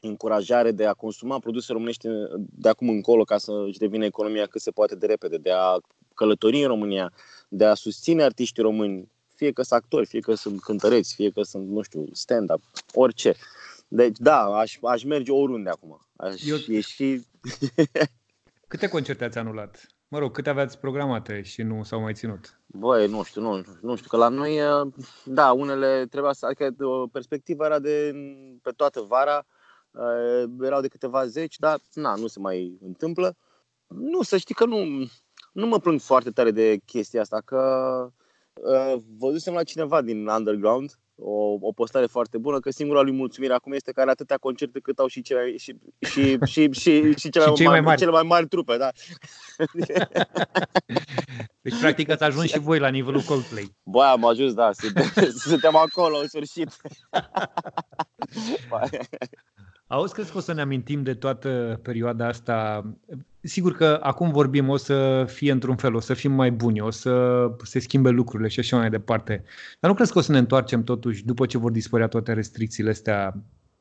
încurajare 0.00 0.70
de 0.70 0.86
a 0.86 0.92
consuma 0.92 1.38
produse 1.38 1.72
românești 1.72 2.08
de 2.36 2.68
acum 2.68 2.88
încolo 2.88 3.24
ca 3.24 3.38
să 3.38 3.52
își 3.66 3.78
devină 3.78 4.04
economia 4.04 4.46
cât 4.46 4.60
se 4.60 4.70
poate 4.70 4.94
de 4.94 5.06
repede, 5.06 5.36
de 5.36 5.50
a 5.50 5.78
călători 6.14 6.60
în 6.60 6.66
România, 6.66 7.12
de 7.48 7.64
a 7.64 7.74
susține 7.74 8.22
artiștii 8.22 8.62
români, 8.62 9.10
fie 9.34 9.52
că 9.52 9.62
sunt 9.62 9.80
actori, 9.80 10.06
fie 10.06 10.20
că 10.20 10.34
sunt 10.34 10.60
cântăreți, 10.60 11.14
fie 11.14 11.30
că 11.30 11.42
sunt, 11.42 11.68
nu 11.68 11.82
știu, 11.82 12.08
stand-up, 12.12 12.62
orice. 12.94 13.34
Deci, 13.88 14.16
da, 14.18 14.40
aș, 14.40 14.78
aș 14.82 15.04
merge 15.04 15.32
oriunde 15.32 15.70
acum. 15.70 16.00
Aș 16.16 16.46
Eu- 16.46 16.56
ieși... 16.66 17.20
Câte 18.68 18.88
concerte 18.88 19.24
ați 19.24 19.38
anulat? 19.38 19.86
Mă 20.12 20.18
rog, 20.18 20.32
câte 20.32 20.50
aveați 20.50 20.78
programate 20.78 21.42
și 21.42 21.62
nu 21.62 21.82
s-au 21.82 22.00
mai 22.00 22.14
ținut? 22.14 22.60
Băi, 22.66 23.06
nu 23.06 23.22
știu, 23.22 23.40
nu, 23.40 23.62
nu 23.80 23.96
știu, 23.96 24.08
că 24.08 24.16
la 24.16 24.28
noi, 24.28 24.56
eh, 24.56 24.92
da, 25.24 25.52
unele 25.52 26.06
trebuia 26.06 26.32
să, 26.32 26.46
adică 26.46 26.74
o 26.84 27.06
perspectiva 27.06 27.64
era 27.64 27.78
de 27.78 28.12
pe 28.62 28.70
toată 28.70 29.00
vara, 29.00 29.46
eh, 29.94 30.44
erau 30.60 30.80
de 30.80 30.88
câteva 30.88 31.26
zeci, 31.26 31.58
dar 31.58 31.80
na, 31.92 32.14
nu 32.14 32.26
se 32.26 32.38
mai 32.38 32.78
întâmplă. 32.80 33.36
Nu, 33.86 34.22
să 34.22 34.36
știi 34.36 34.54
că 34.54 34.64
nu, 34.64 34.84
nu 35.52 35.66
mă 35.66 35.78
plâng 35.78 36.00
foarte 36.00 36.30
tare 36.30 36.50
de 36.50 36.76
chestia 36.76 37.20
asta, 37.20 37.40
că 37.44 37.62
uh, 38.52 39.02
văzusem 39.18 39.54
la 39.54 39.62
cineva 39.62 40.02
din 40.02 40.26
underground 40.26 40.98
o, 41.20 41.56
o 41.60 41.72
postare 41.72 42.06
foarte 42.06 42.38
bună, 42.38 42.60
că 42.60 42.70
singura 42.70 43.00
lui 43.00 43.12
mulțumire 43.12 43.52
acum 43.52 43.72
este 43.72 43.92
că 43.92 44.00
are 44.00 44.10
atâtea 44.10 44.36
concerte 44.36 44.80
cât 44.80 44.98
au 44.98 45.06
și, 45.06 45.22
cele, 45.22 45.56
și, 45.56 45.76
și, 46.00 46.38
și, 46.52 46.72
și, 46.72 47.14
și, 47.16 47.30
cele, 47.30 47.44
Și 47.44 47.52
cei 47.52 47.66
mai 47.66 47.80
mari. 47.80 47.98
cele 47.98 48.10
mai 48.10 48.22
mari 48.22 48.48
trupe, 48.48 48.76
da. 48.76 48.88
Deci, 51.62 51.78
practic, 51.80 52.10
ați 52.10 52.22
ajuns 52.22 52.50
și 52.50 52.58
voi 52.58 52.78
la 52.78 52.88
nivelul 52.88 53.20
Coldplay. 53.20 53.76
Bă, 53.82 54.02
am 54.02 54.24
ajuns, 54.24 54.54
da, 54.54 54.72
suntem, 54.72 55.12
suntem 55.46 55.76
acolo 55.76 56.18
în 56.18 56.28
sfârșit. 56.28 56.76
Auzi, 59.92 60.12
crezi 60.12 60.30
că 60.30 60.38
o 60.38 60.40
să 60.40 60.52
ne 60.52 60.60
amintim 60.60 61.02
de 61.02 61.14
toată 61.14 61.80
perioada 61.82 62.26
asta? 62.26 62.84
Sigur 63.40 63.72
că 63.72 63.98
acum 64.02 64.30
vorbim, 64.30 64.68
o 64.68 64.76
să 64.76 65.24
fie 65.28 65.52
într-un 65.52 65.76
fel, 65.76 65.94
o 65.94 66.00
să 66.00 66.14
fim 66.14 66.32
mai 66.32 66.50
buni, 66.50 66.80
o 66.80 66.90
să 66.90 67.46
se 67.62 67.78
schimbe 67.78 68.10
lucrurile 68.10 68.48
și 68.48 68.60
așa 68.60 68.76
mai 68.76 68.90
departe. 68.90 69.42
Dar 69.80 69.90
nu 69.90 69.96
crezi 69.96 70.12
că 70.12 70.18
o 70.18 70.22
să 70.22 70.32
ne 70.32 70.38
întoarcem 70.38 70.84
totuși, 70.84 71.24
după 71.24 71.46
ce 71.46 71.58
vor 71.58 71.70
dispărea 71.70 72.08
toate 72.08 72.32
restricțiile 72.32 72.90
astea, 72.90 73.34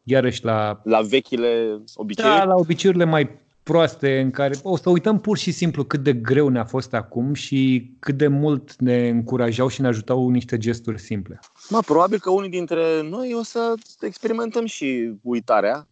iarăși 0.04 0.44
la, 0.46 0.82
La 0.84 1.02
vechile 1.02 1.82
obiceiuri. 1.96 2.38
da, 2.38 2.44
la 2.44 2.56
obiceiurile 2.56 3.06
mai 3.06 3.40
proaste 3.64 4.20
în 4.20 4.32
care 4.32 4.56
o 4.64 4.78
să 4.78 4.90
uităm 4.90 5.20
pur 5.20 5.38
și 5.38 5.52
simplu 5.52 5.84
cât 5.84 6.04
de 6.04 6.14
greu 6.14 6.48
ne-a 6.48 6.66
fost 6.66 6.94
acum 6.94 7.34
și 7.34 7.92
cât 8.00 8.18
de 8.18 8.28
mult 8.28 8.76
ne 8.76 9.10
încurajau 9.10 9.68
și 9.68 9.82
ne 9.82 9.88
ajutau 9.88 10.30
niște 10.30 10.58
gesturi 10.58 11.00
simple. 11.00 11.40
Mă, 11.70 11.80
probabil 11.86 12.20
că 12.20 12.32
unii 12.32 12.50
dintre 12.50 12.84
noi 13.10 13.34
o 13.40 13.44
să 13.44 13.74
experimentăm 14.02 14.66
și 14.66 15.14
uitarea. 15.22 15.88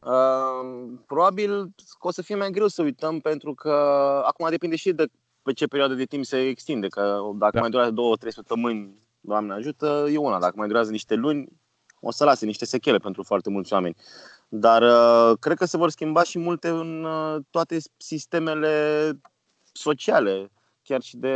Uh, 0.00 0.98
probabil 1.06 1.62
că 1.98 2.06
o 2.06 2.10
să 2.10 2.22
fie 2.22 2.34
mai 2.34 2.50
greu 2.50 2.66
să 2.66 2.82
uităm 2.82 3.20
pentru 3.20 3.54
că 3.54 3.70
acum 4.26 4.50
depinde 4.50 4.76
și 4.76 4.92
de 4.92 5.06
pe 5.42 5.52
ce 5.52 5.66
perioadă 5.66 5.94
de 5.94 6.04
timp 6.04 6.24
se 6.24 6.48
extinde. 6.48 6.86
Că 6.88 7.20
dacă 7.34 7.54
Da. 7.54 7.60
mai 7.60 7.70
durează 7.70 7.90
două, 7.90 8.16
trei 8.16 8.32
săptămâni, 8.32 8.96
Doamne 9.20 9.52
ajută, 9.52 10.06
e 10.10 10.16
una. 10.16 10.38
Dacă 10.38 10.54
mai 10.56 10.66
durează 10.66 10.90
niște 10.90 11.14
luni, 11.14 11.48
o 12.00 12.10
să 12.10 12.24
lase 12.24 12.46
niște 12.46 12.64
sechele 12.64 12.98
pentru 12.98 13.22
foarte 13.22 13.50
mulți 13.50 13.72
oameni. 13.72 13.96
Dar 14.48 14.82
uh, 14.82 15.38
cred 15.40 15.56
că 15.56 15.64
se 15.64 15.76
vor 15.76 15.90
schimba 15.90 16.22
și 16.22 16.38
multe 16.38 16.68
în 16.68 17.04
uh, 17.04 17.36
toate 17.50 17.78
sistemele 17.96 19.12
sociale, 19.72 20.50
chiar 20.88 21.02
și 21.02 21.16
de, 21.16 21.34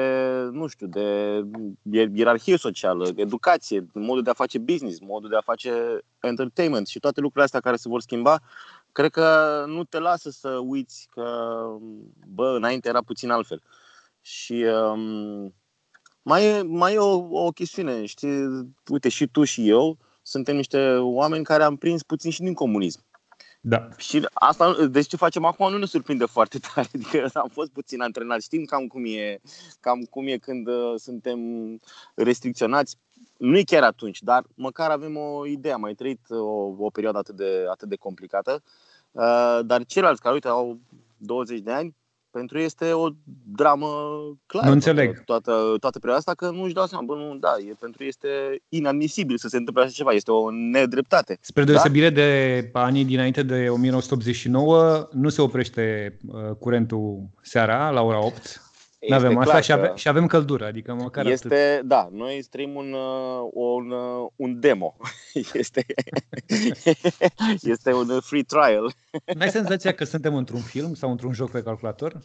nu 0.52 0.66
știu, 0.66 0.86
de 0.86 1.40
ier- 1.82 2.10
ierarhie 2.12 2.56
socială, 2.56 3.10
de 3.10 3.22
educație, 3.22 3.86
modul 3.92 4.22
de 4.22 4.30
a 4.30 4.32
face 4.42 4.58
business, 4.58 5.00
modul 5.00 5.28
de 5.28 5.36
a 5.36 5.40
face 5.40 5.98
entertainment 6.20 6.86
și 6.86 6.98
toate 6.98 7.20
lucrurile 7.20 7.44
astea 7.44 7.60
care 7.60 7.76
se 7.76 7.88
vor 7.88 8.00
schimba, 8.00 8.40
cred 8.92 9.10
că 9.10 9.64
nu 9.66 9.84
te 9.84 9.98
lasă 9.98 10.30
să 10.30 10.48
uiți 10.48 11.08
că, 11.10 11.26
bă, 12.26 12.54
înainte 12.56 12.88
era 12.88 13.02
puțin 13.02 13.30
altfel. 13.30 13.62
Și 14.20 14.64
um, 14.92 15.54
mai 16.22 16.44
e, 16.44 16.62
mai 16.62 16.94
e 16.94 16.98
o, 16.98 17.44
o 17.44 17.50
chestiune, 17.50 18.04
știi, 18.04 18.66
uite, 18.88 19.08
și 19.08 19.26
tu 19.26 19.44
și 19.44 19.68
eu 19.68 19.98
suntem 20.22 20.56
niște 20.56 20.96
oameni 20.96 21.44
care 21.44 21.62
am 21.62 21.76
prins 21.76 22.02
puțin 22.02 22.30
și 22.30 22.40
din 22.40 22.54
comunism. 22.54 23.00
Da. 23.64 23.88
Și 23.96 24.28
asta, 24.32 24.86
deci 24.86 25.06
ce 25.06 25.16
facem 25.16 25.44
acum 25.44 25.70
nu 25.70 25.78
ne 25.78 25.84
surprinde 25.84 26.24
foarte 26.24 26.58
tare, 26.58 26.88
adică 26.94 27.30
am 27.34 27.48
fost 27.52 27.70
puțin 27.70 28.00
antrenați, 28.00 28.44
știm 28.44 28.64
cam 28.64 28.86
cum 28.86 29.04
e, 29.04 29.40
cam 29.80 30.02
cum 30.02 30.26
e 30.26 30.36
când 30.36 30.66
uh, 30.66 30.94
suntem 30.96 31.40
restricționați. 32.14 32.96
Nu 33.36 33.58
e 33.58 33.62
chiar 33.62 33.82
atunci, 33.82 34.22
dar 34.22 34.44
măcar 34.54 34.90
avem 34.90 35.16
o 35.16 35.46
idee, 35.46 35.72
am 35.72 35.80
mai 35.80 35.94
trăit 35.94 36.20
o, 36.30 36.74
o 36.78 36.90
perioadă 36.90 37.18
atât 37.18 37.36
de, 37.36 37.64
atât 37.70 37.88
de 37.88 37.96
complicată. 37.96 38.62
Uh, 39.10 39.60
dar 39.64 39.84
ceilalți 39.84 40.20
care, 40.20 40.34
uite, 40.34 40.48
au 40.48 40.78
20 41.16 41.60
de 41.60 41.72
ani, 41.72 41.96
pentru 42.32 42.58
ei 42.58 42.64
este 42.64 42.92
o 42.92 43.08
dramă 43.56 43.88
clară. 44.46 44.66
Nu 44.66 44.72
înțeleg. 44.72 45.24
Toată, 45.24 45.50
toată, 45.50 45.76
toată 45.78 45.98
perioada 45.98 46.18
asta, 46.18 46.34
că 46.34 46.50
nu 46.50 46.62
își 46.62 46.74
dau 46.74 46.86
seama, 46.86 47.04
bă, 47.04 47.14
nu, 47.14 47.36
da, 47.36 47.54
e, 47.68 47.74
pentru 47.80 48.02
ei 48.02 48.08
este 48.08 48.28
inadmisibil 48.68 49.36
să 49.38 49.48
se 49.48 49.56
întâmple 49.56 49.82
așa 49.82 49.92
ceva, 49.92 50.10
este 50.10 50.30
o 50.30 50.50
nedreptate. 50.50 51.38
Spre 51.40 51.64
deosebire 51.64 52.08
da? 52.08 52.14
de 52.14 52.70
anii 52.72 53.04
dinainte 53.04 53.42
de 53.42 53.68
1989, 53.68 55.08
nu 55.12 55.28
se 55.28 55.42
oprește 55.42 56.16
uh, 56.26 56.54
curentul 56.58 57.28
seara 57.40 57.90
la 57.90 58.02
ora 58.02 58.24
8. 58.24 58.71
Nu 59.08 59.14
avem 59.14 59.36
asta 59.38 59.50
clar 59.50 59.62
și, 59.62 59.68
că- 59.70 59.74
ave- 59.76 59.92
și 59.94 60.08
avem 60.08 60.26
căldură, 60.26 60.64
adică 60.66 60.94
măcar 60.94 61.26
atât. 61.26 61.32
este, 61.32 61.82
da, 61.84 62.08
noi 62.12 62.42
trăim 62.50 62.74
un, 62.74 62.92
uh, 62.92 63.48
un, 63.52 63.90
uh, 63.90 64.28
un 64.36 64.60
demo. 64.60 64.96
Este, 65.54 65.86
este 67.62 67.92
un 67.92 68.20
free 68.20 68.42
trial. 68.42 68.92
N-ai 69.36 69.50
senzația 69.50 69.92
că 69.94 70.04
suntem 70.04 70.34
într-un 70.34 70.60
film 70.60 70.94
sau 70.94 71.10
într-un 71.10 71.32
joc 71.32 71.50
pe 71.50 71.62
calculator? 71.62 72.20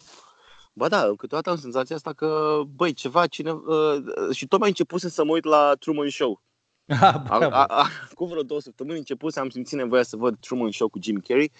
Ba 0.74 0.88
da, 0.88 1.14
câteodată 1.18 1.50
am 1.50 1.58
senzația 1.58 1.96
asta 1.96 2.14
că, 2.14 2.62
băi, 2.76 2.94
ceva, 2.94 3.28
cine... 3.28 3.52
Uh, 3.52 4.32
și 4.36 4.48
tocmai 4.48 4.68
început 4.70 5.02
să 5.02 5.24
mă 5.24 5.32
uit 5.32 5.44
la 5.44 5.74
Truman 5.80 6.10
Show. 6.10 6.42
Ah, 6.88 7.02
A, 7.02 7.38
bravo. 7.38 7.56
a, 7.56 7.64
a, 7.64 7.88
cu 8.14 8.26
vreo 8.26 8.42
două 8.42 8.60
săptămâni 8.60 8.98
început 8.98 9.34
să 9.34 9.40
am 9.40 9.50
simțit 9.50 9.78
nevoia 9.78 10.04
să 10.04 10.16
văd 10.18 10.38
Truman 10.40 10.72
Show 10.72 10.88
cu 10.88 11.00
Jim 11.02 11.24
Carrey, 11.28 11.52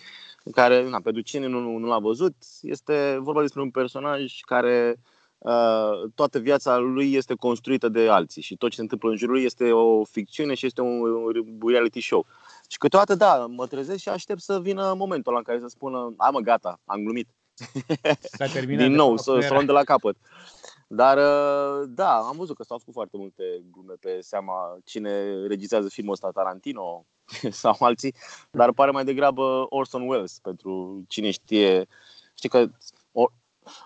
care, 0.52 0.90
na, 0.90 1.00
pentru 1.00 1.22
cine 1.22 1.48
nu, 1.48 1.78
nu 1.78 1.88
l-a 1.88 2.00
văzut, 2.00 2.36
este 2.62 3.18
vorba 3.22 3.42
despre 3.42 3.62
un 3.62 3.72
personaj 3.72 4.40
care 4.40 5.00
uh, 5.38 6.10
toată 6.16 6.40
viața 6.40 6.78
lui 6.78 7.14
este 7.14 7.34
construită 7.34 7.90
de 7.90 8.10
alții 8.10 8.42
și 8.42 8.58
tot 8.58 8.70
ce 8.70 8.76
se 8.76 8.82
întâmplă 8.82 9.10
în 9.10 9.18
jurul 9.18 9.34
lui 9.34 9.44
este 9.44 9.72
o 9.72 10.04
ficțiune 10.04 10.54
și 10.54 10.66
este 10.66 10.82
un, 10.82 11.02
un 11.02 11.70
reality 11.70 12.02
show. 12.02 12.26
Și 12.68 12.78
câteodată, 12.78 13.16
da, 13.16 13.46
mă 13.46 13.68
trezesc 13.68 14.02
și 14.02 14.10
aștept 14.10 14.42
să 14.42 14.60
vină 14.62 14.94
momentul 14.98 15.32
ăla 15.32 15.38
în 15.38 15.44
care 15.44 15.60
să 15.60 15.68
spună, 15.68 16.14
a 16.18 16.30
mă, 16.30 16.40
gata, 16.40 16.80
am 16.86 17.04
glumit. 17.04 17.30
S-a 18.22 18.46
terminat 18.54 18.82
Din 18.82 18.92
de 18.92 18.98
nou, 18.98 19.10
fapt, 19.10 19.22
să, 19.22 19.32
nu 19.32 19.36
să 19.36 19.42
o 19.42 19.46
era- 19.46 19.54
luăm 19.54 19.66
de 19.66 19.72
la 19.72 19.84
capăt. 19.84 20.18
Dar, 20.88 21.18
uh, 21.18 21.88
da, 21.90 22.18
am 22.18 22.38
văzut 22.38 22.56
că 22.56 22.64
s-au 22.64 22.78
făcut 22.78 22.94
foarte 22.94 23.18
multe 23.18 23.44
glume 23.72 23.94
pe 24.00 24.18
seama 24.22 24.78
cine 24.84 25.46
regizează 25.48 25.90
filmul 25.90 26.14
ăsta, 26.14 26.30
Tarantino 26.32 27.06
sau 27.62 27.76
alții, 27.80 28.16
dar 28.52 28.72
pare 28.72 28.92
mai 28.92 29.06
degrabă 29.06 29.66
Orson 29.70 30.08
Welles, 30.08 30.40
pentru 30.40 31.04
cine 31.08 31.32
știe. 31.32 31.88
Știi 32.36 32.50
că 32.50 32.70
o- 33.12 33.32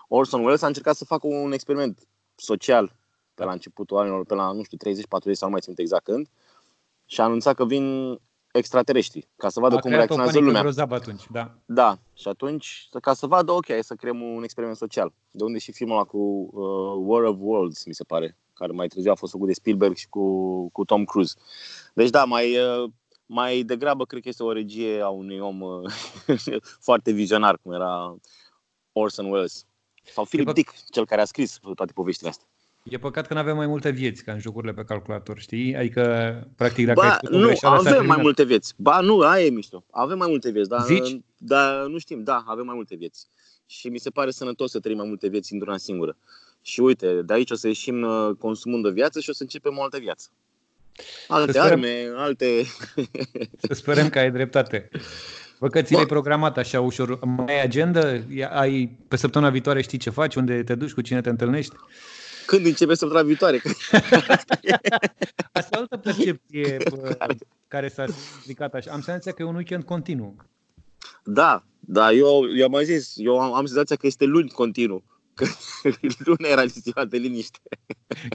Orson 0.08 0.40
Welles 0.40 0.62
a 0.62 0.66
încercat 0.66 0.96
să 0.96 1.04
facă 1.04 1.26
un 1.26 1.52
experiment 1.52 2.06
social 2.34 2.96
pe 3.34 3.44
la 3.44 3.52
începutul 3.52 3.96
anilor, 3.96 4.24
pe 4.24 4.34
la, 4.34 4.52
nu 4.52 4.62
știu, 4.62 4.76
30-40 4.76 5.32
sau 5.32 5.46
nu 5.48 5.50
mai 5.50 5.60
țin 5.60 5.74
exact 5.76 6.04
când, 6.04 6.28
și 7.06 7.20
a 7.20 7.24
anunțat 7.24 7.54
că 7.54 7.64
vin 7.66 8.18
extraterestri, 8.52 9.28
ca 9.36 9.48
să 9.48 9.60
vadă 9.60 9.74
A 9.76 9.78
cum 9.78 9.90
creat 9.90 10.10
o 10.10 10.14
reacționează 10.14 10.30
panică 10.32 10.46
lumea. 10.46 10.62
grozavă 10.62 10.94
atunci, 10.94 11.26
da. 11.30 11.54
Da, 11.64 11.98
și 12.14 12.28
atunci, 12.28 12.88
ca 13.00 13.12
să 13.12 13.26
vadă, 13.26 13.52
ok, 13.52 13.66
hai 13.68 13.84
să 13.84 13.94
creăm 13.94 14.20
un 14.20 14.42
experiment 14.42 14.78
social. 14.78 15.12
De 15.30 15.44
unde 15.44 15.58
și 15.58 15.72
filmul 15.72 15.94
ăla 15.96 16.04
cu 16.04 16.18
uh, 16.18 16.94
War 17.06 17.22
of 17.22 17.36
Worlds, 17.40 17.84
mi 17.84 17.94
se 17.94 18.04
pare, 18.04 18.36
care 18.54 18.72
mai 18.72 18.86
târziu 18.86 19.10
a 19.10 19.14
fost 19.14 19.32
făcut 19.32 19.46
de 19.46 19.52
Spielberg 19.52 19.96
și 19.96 20.08
cu, 20.08 20.68
cu 20.72 20.84
Tom 20.84 21.04
Cruise. 21.04 21.34
Deci 21.94 22.10
da, 22.10 22.24
mai, 22.24 22.56
uh, 22.58 22.90
mai 23.32 23.62
degrabă 23.62 24.04
cred 24.04 24.22
că 24.22 24.28
este 24.28 24.42
o 24.42 24.52
regie 24.52 25.00
a 25.00 25.08
unui 25.08 25.38
om 25.38 25.60
uh, 25.60 25.92
foarte 26.88 27.10
vizionar, 27.12 27.58
cum 27.62 27.72
era 27.72 28.16
Orson 28.92 29.30
Welles. 29.30 29.64
Sau 30.04 30.24
Philip 30.24 30.50
pă- 30.50 30.52
Dick, 30.52 30.74
cel 30.90 31.06
care 31.06 31.20
a 31.20 31.24
scris 31.24 31.58
toate 31.74 31.92
poveștile 31.92 32.28
astea. 32.28 32.46
E 32.84 32.98
păcat 32.98 33.26
că 33.26 33.34
nu 33.34 33.40
avem 33.40 33.56
mai 33.56 33.66
multe 33.66 33.90
vieți 33.90 34.24
ca 34.24 34.32
în 34.32 34.38
jocurile 34.40 34.72
pe 34.72 34.84
calculator, 34.84 35.38
știi? 35.38 35.76
Adică, 35.76 36.02
practic, 36.56 36.86
dacă 36.86 37.00
ai 37.00 37.08
Ba, 37.08 37.14
făcut 37.14 37.34
o 37.34 37.38
nu, 37.38 37.46
greșeală, 37.46 37.74
s-a 37.74 37.80
avem 37.80 37.90
mai 37.92 37.98
terminat. 37.98 38.22
multe 38.22 38.44
vieți. 38.44 38.74
Ba, 38.76 39.00
nu, 39.00 39.18
aia 39.20 39.44
e 39.44 39.50
mișto. 39.50 39.84
Avem 39.90 40.18
mai 40.18 40.28
multe 40.28 40.50
vieți, 40.50 40.68
dar, 40.68 40.84
Zici? 40.84 41.20
dar 41.36 41.86
nu 41.86 41.98
știm. 41.98 42.22
Da, 42.22 42.42
avem 42.46 42.64
mai 42.66 42.74
multe 42.74 42.94
vieți. 42.94 43.26
Și 43.66 43.88
mi 43.88 43.98
se 43.98 44.10
pare 44.10 44.30
sănătos 44.30 44.70
să 44.70 44.80
trăim 44.80 44.96
mai 44.96 45.06
multe 45.08 45.28
vieți 45.28 45.52
într-una 45.52 45.76
singură. 45.76 46.16
Și 46.62 46.80
uite, 46.80 47.22
de 47.22 47.32
aici 47.32 47.50
o 47.50 47.54
să 47.54 47.66
ieșim 47.66 48.02
uh, 48.02 48.30
consumând 48.38 48.86
o 48.86 48.90
viață 48.90 49.20
și 49.20 49.30
o 49.30 49.32
să 49.32 49.42
începem 49.42 49.78
o 49.78 49.82
altă 49.82 49.98
viață. 49.98 50.28
Alte 51.28 51.52
sperăm. 51.52 51.70
arme, 51.70 52.12
alte... 52.16 52.62
Să 53.68 53.74
sperăm 53.74 54.08
că 54.08 54.18
ai 54.18 54.30
dreptate. 54.30 54.88
Bă, 55.60 55.68
că 55.68 55.82
ți 55.82 55.92
l-ai 55.92 56.06
programat 56.06 56.58
așa 56.58 56.80
ușor. 56.80 57.24
Mai 57.24 57.54
ai 57.54 57.62
agenda? 57.62 58.22
Ia- 58.34 58.50
Ai, 58.50 58.98
pe 59.08 59.16
săptămâna 59.16 59.50
viitoare 59.50 59.82
știi 59.82 59.98
ce 59.98 60.10
faci? 60.10 60.34
Unde 60.34 60.62
te 60.62 60.74
duci? 60.74 60.92
Cu 60.92 61.00
cine 61.00 61.20
te 61.20 61.28
întâlnești? 61.28 61.74
Când 62.46 62.66
începe 62.66 62.94
săptămâna 62.94 63.26
viitoare? 63.26 63.62
Asta 65.52 65.68
e 65.72 65.76
o 65.76 65.80
altă 65.80 65.96
percepție 65.96 66.76
bă, 66.90 67.16
care 67.68 67.88
s-a 67.88 68.04
stricat 68.40 68.74
așa. 68.74 68.90
Am 68.92 69.00
senzația 69.00 69.32
că 69.32 69.42
e 69.42 69.44
un 69.44 69.54
weekend 69.54 69.82
continuu. 69.82 70.36
Da, 71.24 71.64
da, 71.80 72.12
eu, 72.12 72.56
eu 72.56 72.64
am 72.64 72.70
mai 72.70 72.84
zis, 72.84 73.12
eu 73.16 73.38
am, 73.40 73.54
am 73.54 73.64
senzația 73.66 73.96
că 73.96 74.06
este 74.06 74.24
luni 74.24 74.50
continuu. 74.50 75.04
Că 75.34 75.46
luna 76.26 76.48
era 76.48 76.64
ziua 76.66 77.04
de 77.04 77.16
liniște. 77.16 77.58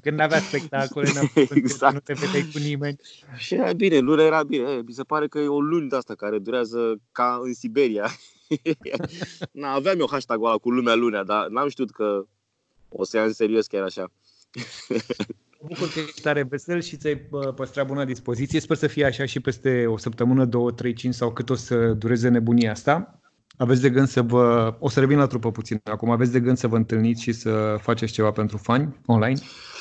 Când 0.03 0.17
n-avea 0.17 0.39
spectacole, 0.39 1.11
n-avea 1.13 1.47
Exact. 1.49 1.93
nu 1.93 1.99
te 1.99 2.13
vedeai 2.13 2.49
cu 2.53 2.57
nimeni. 2.57 2.97
Și 3.37 3.53
era 3.53 3.73
bine, 3.73 3.97
luna 3.97 4.23
era 4.23 4.43
bine. 4.43 4.71
E, 4.71 4.81
mi 4.85 4.93
se 4.93 5.03
pare 5.03 5.27
că 5.27 5.39
e 5.39 5.47
o 5.47 5.59
luni 5.59 5.89
de 5.89 5.95
asta 5.95 6.15
care 6.15 6.39
durează 6.39 7.01
ca 7.11 7.39
în 7.43 7.53
Siberia. 7.53 8.11
Na, 9.51 9.73
aveam 9.73 9.99
eu 9.99 10.07
hashtag-ul 10.11 10.47
ăla 10.47 10.57
cu 10.57 10.71
lumea 10.71 10.95
lunea, 10.95 11.23
dar 11.23 11.47
n-am 11.47 11.69
știut 11.69 11.91
că 11.91 12.25
o 12.89 13.03
să 13.03 13.17
ia 13.17 13.23
în 13.23 13.33
serios 13.33 13.67
chiar 13.67 13.83
așa. 13.83 14.11
Mă 15.59 15.67
bucur 15.67 15.91
că 15.93 15.99
ești 15.99 16.21
tare 16.21 16.43
vesel 16.43 16.81
și 16.81 16.97
ți-ai 16.97 17.27
bă, 17.29 17.53
păstrat 17.53 17.87
bună 17.87 18.05
dispoziție. 18.05 18.59
Sper 18.59 18.77
să 18.77 18.87
fie 18.87 19.05
așa 19.05 19.25
și 19.25 19.39
peste 19.39 19.85
o 19.85 19.97
săptămână, 19.97 20.45
două, 20.45 20.71
trei, 20.71 20.93
cinci 20.93 21.13
sau 21.13 21.33
cât 21.33 21.49
o 21.49 21.55
să 21.55 21.93
dureze 21.93 22.29
nebunia 22.29 22.71
asta. 22.71 23.19
Aveți 23.57 23.81
de 23.81 23.89
gând 23.89 24.07
să 24.07 24.21
vă... 24.21 24.75
O 24.79 24.89
să 24.89 24.99
revin 24.99 25.17
la 25.17 25.27
trupă 25.27 25.51
puțin. 25.51 25.79
Acum 25.83 26.09
aveți 26.09 26.31
de 26.31 26.39
gând 26.39 26.57
să 26.57 26.67
vă 26.67 26.75
întâlniți 26.75 27.21
și 27.21 27.31
să 27.31 27.77
faceți 27.81 28.11
ceva 28.11 28.31
pentru 28.31 28.57
fani 28.57 28.95
online? 29.05 29.39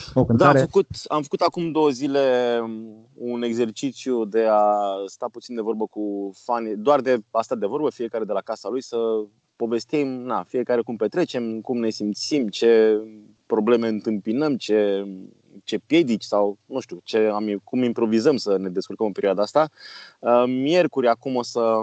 O 0.09 0.13
Da, 0.13 0.21
am 0.21 0.27
cântare? 0.27 0.59
făcut, 0.59 0.87
am 1.09 1.23
făcut 1.23 1.41
acum 1.41 1.71
două 1.71 1.89
zile 1.89 2.59
um, 2.63 3.09
un 3.15 3.43
exercițiu 3.43 4.25
de 4.25 4.47
a 4.51 4.73
sta 5.07 5.27
puțin 5.33 5.55
de 5.55 5.61
vorbă 5.61 5.87
cu 5.87 6.33
fanii, 6.45 6.77
doar 6.77 7.01
de 7.01 7.19
a 7.31 7.43
sta 7.43 7.55
de 7.55 7.67
vorbă, 7.67 7.91
fiecare 7.91 8.25
de 8.25 8.33
la 8.33 8.41
casa 8.41 8.69
lui, 8.69 8.83
să 8.83 8.97
povestim, 9.57 10.09
na, 10.09 10.43
fiecare 10.43 10.81
cum 10.81 10.97
petrecem, 10.97 11.61
cum 11.61 11.79
ne 11.79 11.91
simțim, 11.91 12.49
ce 12.49 13.01
probleme 13.47 13.89
întâmpinăm, 13.89 14.57
ce, 14.57 15.07
ce 15.65 15.79
piedici 15.79 16.23
sau, 16.23 16.59
nu 16.67 16.81
știu, 16.81 17.01
ce 17.05 17.19
am, 17.19 17.61
cum 17.65 17.83
improvizăm 17.83 18.37
să 18.37 18.57
ne 18.57 18.69
descurcăm 18.69 19.07
în 19.07 19.13
perioada 19.13 19.43
asta. 19.43 19.69
Uh, 20.19 20.45
Miercuri, 20.47 21.09
acum 21.09 21.37
o 21.37 21.43
să, 21.43 21.81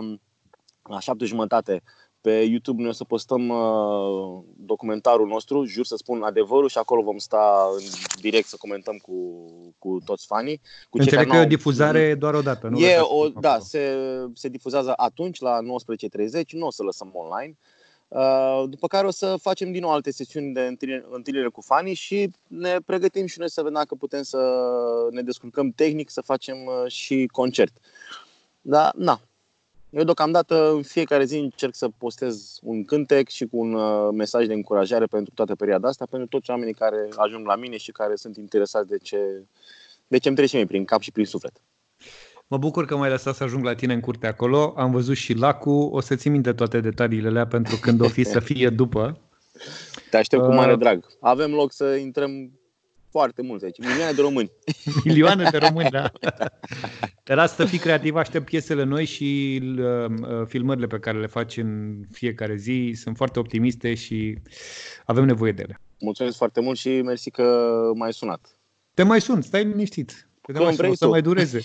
la 0.89 0.99
șapte 0.99 1.25
jumătate, 1.25 1.81
pe 2.21 2.31
YouTube 2.41 2.81
noi 2.81 2.89
o 2.89 2.93
să 2.93 3.03
postăm 3.03 3.49
uh, 3.49 4.43
documentarul 4.57 5.27
nostru, 5.27 5.65
jur 5.65 5.85
să 5.85 5.95
spun 5.95 6.21
adevărul 6.23 6.69
și 6.69 6.77
acolo 6.77 7.01
vom 7.01 7.17
sta 7.17 7.67
în 7.77 7.83
direct 8.21 8.47
să 8.47 8.55
comentăm 8.59 8.97
cu, 8.97 9.13
cu 9.79 9.97
toți 10.05 10.25
fanii. 10.25 10.57
Cu 10.89 10.97
cei 10.97 11.05
Înțeleg 11.05 11.13
care 11.13 11.29
că 11.29 11.33
e 11.35 11.37
o 11.37 11.39
n-au- 11.39 11.49
difuzare 11.49 12.15
doar 12.15 12.33
o 12.33 12.41
dată. 12.41 12.67
Nu 12.67 12.77
E 12.79 12.85
lăsați 12.95 13.11
o, 13.11 13.23
acum 13.23 13.41
da, 13.41 13.49
acolo. 13.49 13.63
se, 13.63 13.97
se 14.33 14.47
difuzează 14.49 14.93
atunci 14.95 15.39
la 15.39 15.59
19.30, 16.41 16.45
nu 16.49 16.65
o 16.65 16.71
să 16.71 16.83
lăsăm 16.83 17.11
online. 17.13 17.57
Uh, 18.07 18.63
După 18.69 18.87
care 18.87 19.07
o 19.07 19.11
să 19.11 19.35
facem 19.41 19.71
din 19.71 19.81
nou 19.81 19.91
alte 19.91 20.11
sesiuni 20.11 20.53
de 20.53 20.61
întâlnire, 20.61 21.05
întâlnire 21.09 21.47
cu 21.47 21.61
fanii 21.61 21.93
și 21.93 22.29
ne 22.47 22.77
pregătim 22.85 23.25
și 23.25 23.39
noi 23.39 23.49
să 23.49 23.61
vedem 23.61 23.75
dacă 23.77 23.95
putem 23.95 24.21
să 24.23 24.39
ne 25.11 25.21
descurcăm 25.21 25.69
tehnic, 25.71 26.09
să 26.09 26.21
facem 26.21 26.57
uh, 26.65 26.91
și 26.91 27.29
concert. 27.31 27.77
Da, 28.61 28.91
na. 28.95 29.21
Eu 29.95 30.03
deocamdată 30.03 30.71
în 30.71 30.81
fiecare 30.81 31.23
zi 31.23 31.37
încerc 31.37 31.75
să 31.75 31.89
postez 31.97 32.59
un 32.61 32.85
cântec 32.85 33.29
și 33.29 33.45
cu 33.45 33.57
un 33.57 33.73
uh, 33.73 34.09
mesaj 34.13 34.45
de 34.45 34.53
încurajare 34.53 35.05
pentru 35.05 35.33
toată 35.33 35.55
perioada 35.55 35.87
asta, 35.87 36.05
pentru 36.09 36.27
toți 36.27 36.49
oamenii 36.49 36.73
care 36.73 37.09
ajung 37.15 37.45
la 37.45 37.55
mine 37.55 37.77
și 37.77 37.91
care 37.91 38.15
sunt 38.15 38.37
interesați 38.37 38.87
de 38.87 38.97
ce, 38.97 39.17
de 40.07 40.17
ce 40.17 40.27
îmi 40.27 40.37
trece 40.37 40.55
mie 40.55 40.65
prin 40.65 40.85
cap 40.85 41.01
și 41.01 41.11
prin 41.11 41.25
suflet. 41.25 41.61
Mă 42.47 42.57
bucur 42.57 42.85
că 42.85 42.97
m-ai 42.97 43.09
lăsat 43.09 43.35
să 43.35 43.43
ajung 43.43 43.63
la 43.63 43.75
tine 43.75 43.93
în 43.93 43.99
curte 43.99 44.27
acolo. 44.27 44.73
Am 44.77 44.91
văzut 44.91 45.15
și 45.15 45.33
lacul. 45.33 45.89
O 45.91 45.99
să 45.99 46.15
ții 46.15 46.29
minte 46.29 46.53
toate 46.53 46.79
detaliile 46.79 47.27
alea 47.27 47.47
pentru 47.47 47.75
când 47.75 48.01
o 48.01 48.07
fi 48.07 48.23
să 48.23 48.39
fie 48.39 48.69
după. 48.69 49.17
Te 50.09 50.17
aștept 50.17 50.43
cu 50.43 50.53
mare 50.53 50.71
Uh, 50.71 50.79
drag. 50.79 51.05
Avem 51.19 51.51
loc 51.51 51.71
să 51.71 51.95
intrăm 51.95 52.51
foarte 53.13 53.41
mulți 53.41 53.65
aici, 53.65 53.77
milioane 53.79 54.11
de 54.11 54.21
români. 54.21 54.51
Milioane 55.05 55.49
de 55.51 55.57
români, 55.57 55.89
da. 55.89 56.11
Dar 57.23 57.39
asta 57.39 57.63
să 57.63 57.69
fii 57.69 57.77
creativ, 57.79 58.15
aștept 58.15 58.45
piesele 58.45 58.83
noi 58.83 59.05
și 59.05 59.61
uh, 59.77 60.05
uh, 60.09 60.45
filmările 60.47 60.87
pe 60.87 60.99
care 60.99 61.19
le 61.19 61.27
faci 61.27 61.57
în 61.57 62.01
fiecare 62.11 62.55
zi. 62.55 62.93
Sunt 62.95 63.15
foarte 63.15 63.39
optimiste 63.39 63.93
și 63.93 64.37
avem 65.05 65.25
nevoie 65.25 65.51
de 65.51 65.61
ele. 65.61 65.79
Mulțumesc 65.99 66.37
foarte 66.37 66.61
mult 66.61 66.77
și 66.77 67.01
mersi 67.01 67.29
că 67.31 67.71
m-ai 67.95 68.13
sunat. 68.13 68.57
Te 68.93 69.03
mai 69.03 69.21
sun, 69.21 69.41
stai 69.41 69.63
liniștit. 69.63 70.29
Te 70.41 70.51
Când 70.51 70.63
mai 70.63 70.73
sun, 70.73 70.75
vrei 70.75 70.89
o 70.89 70.95
să 70.95 71.05
tu. 71.05 71.09
mai 71.11 71.21
dureze. 71.21 71.59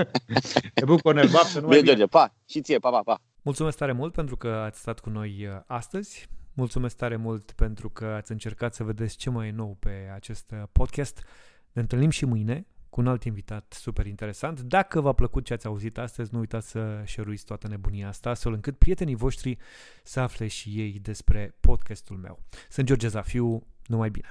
Te 0.74 0.84
bucur, 0.84 1.00
Cornel, 1.02 1.28
baftă, 1.28 1.60
numai 1.60 1.80
Bine, 1.80 1.92
bine. 1.92 1.96
George, 1.96 2.06
pa! 2.06 2.34
Și 2.48 2.60
ție, 2.60 2.78
pa, 2.78 2.90
pa, 2.90 3.00
pa! 3.04 3.20
Mulțumesc 3.42 3.76
tare 3.76 3.92
mult 3.92 4.12
pentru 4.12 4.36
că 4.36 4.48
ați 4.48 4.80
stat 4.80 5.00
cu 5.00 5.10
noi 5.10 5.46
uh, 5.48 5.60
astăzi. 5.66 6.28
Mulțumesc 6.54 6.96
tare 6.96 7.16
mult 7.16 7.52
pentru 7.52 7.90
că 7.90 8.04
ați 8.04 8.32
încercat 8.32 8.74
să 8.74 8.84
vedeți 8.84 9.16
ce 9.16 9.30
mai 9.30 9.48
e 9.48 9.50
nou 9.50 9.76
pe 9.80 10.10
acest 10.14 10.50
uh, 10.50 10.62
podcast. 10.72 11.24
Ne 11.72 11.80
întâlnim 11.80 12.10
și 12.10 12.24
mâine 12.24 12.66
cu 12.90 13.00
un 13.00 13.06
alt 13.06 13.24
invitat 13.24 13.72
super 13.72 14.06
interesant. 14.06 14.60
Dacă 14.60 15.00
v-a 15.00 15.12
plăcut 15.12 15.44
ce 15.44 15.52
ați 15.52 15.66
auzit 15.66 15.98
astăzi, 15.98 16.32
nu 16.32 16.38
uitați 16.38 16.70
să 16.70 17.02
share 17.06 17.34
toată 17.44 17.68
nebunia 17.68 18.08
asta, 18.08 18.30
astfel 18.30 18.52
încât 18.52 18.78
prietenii 18.78 19.14
voștri 19.14 19.58
să 20.02 20.20
afle 20.20 20.46
și 20.46 20.80
ei 20.80 20.98
despre 20.98 21.54
podcastul 21.60 22.16
meu. 22.16 22.42
Sunt 22.68 22.86
George 22.86 23.08
Zafiu, 23.08 23.66
numai 23.86 24.10
bine! 24.10 24.28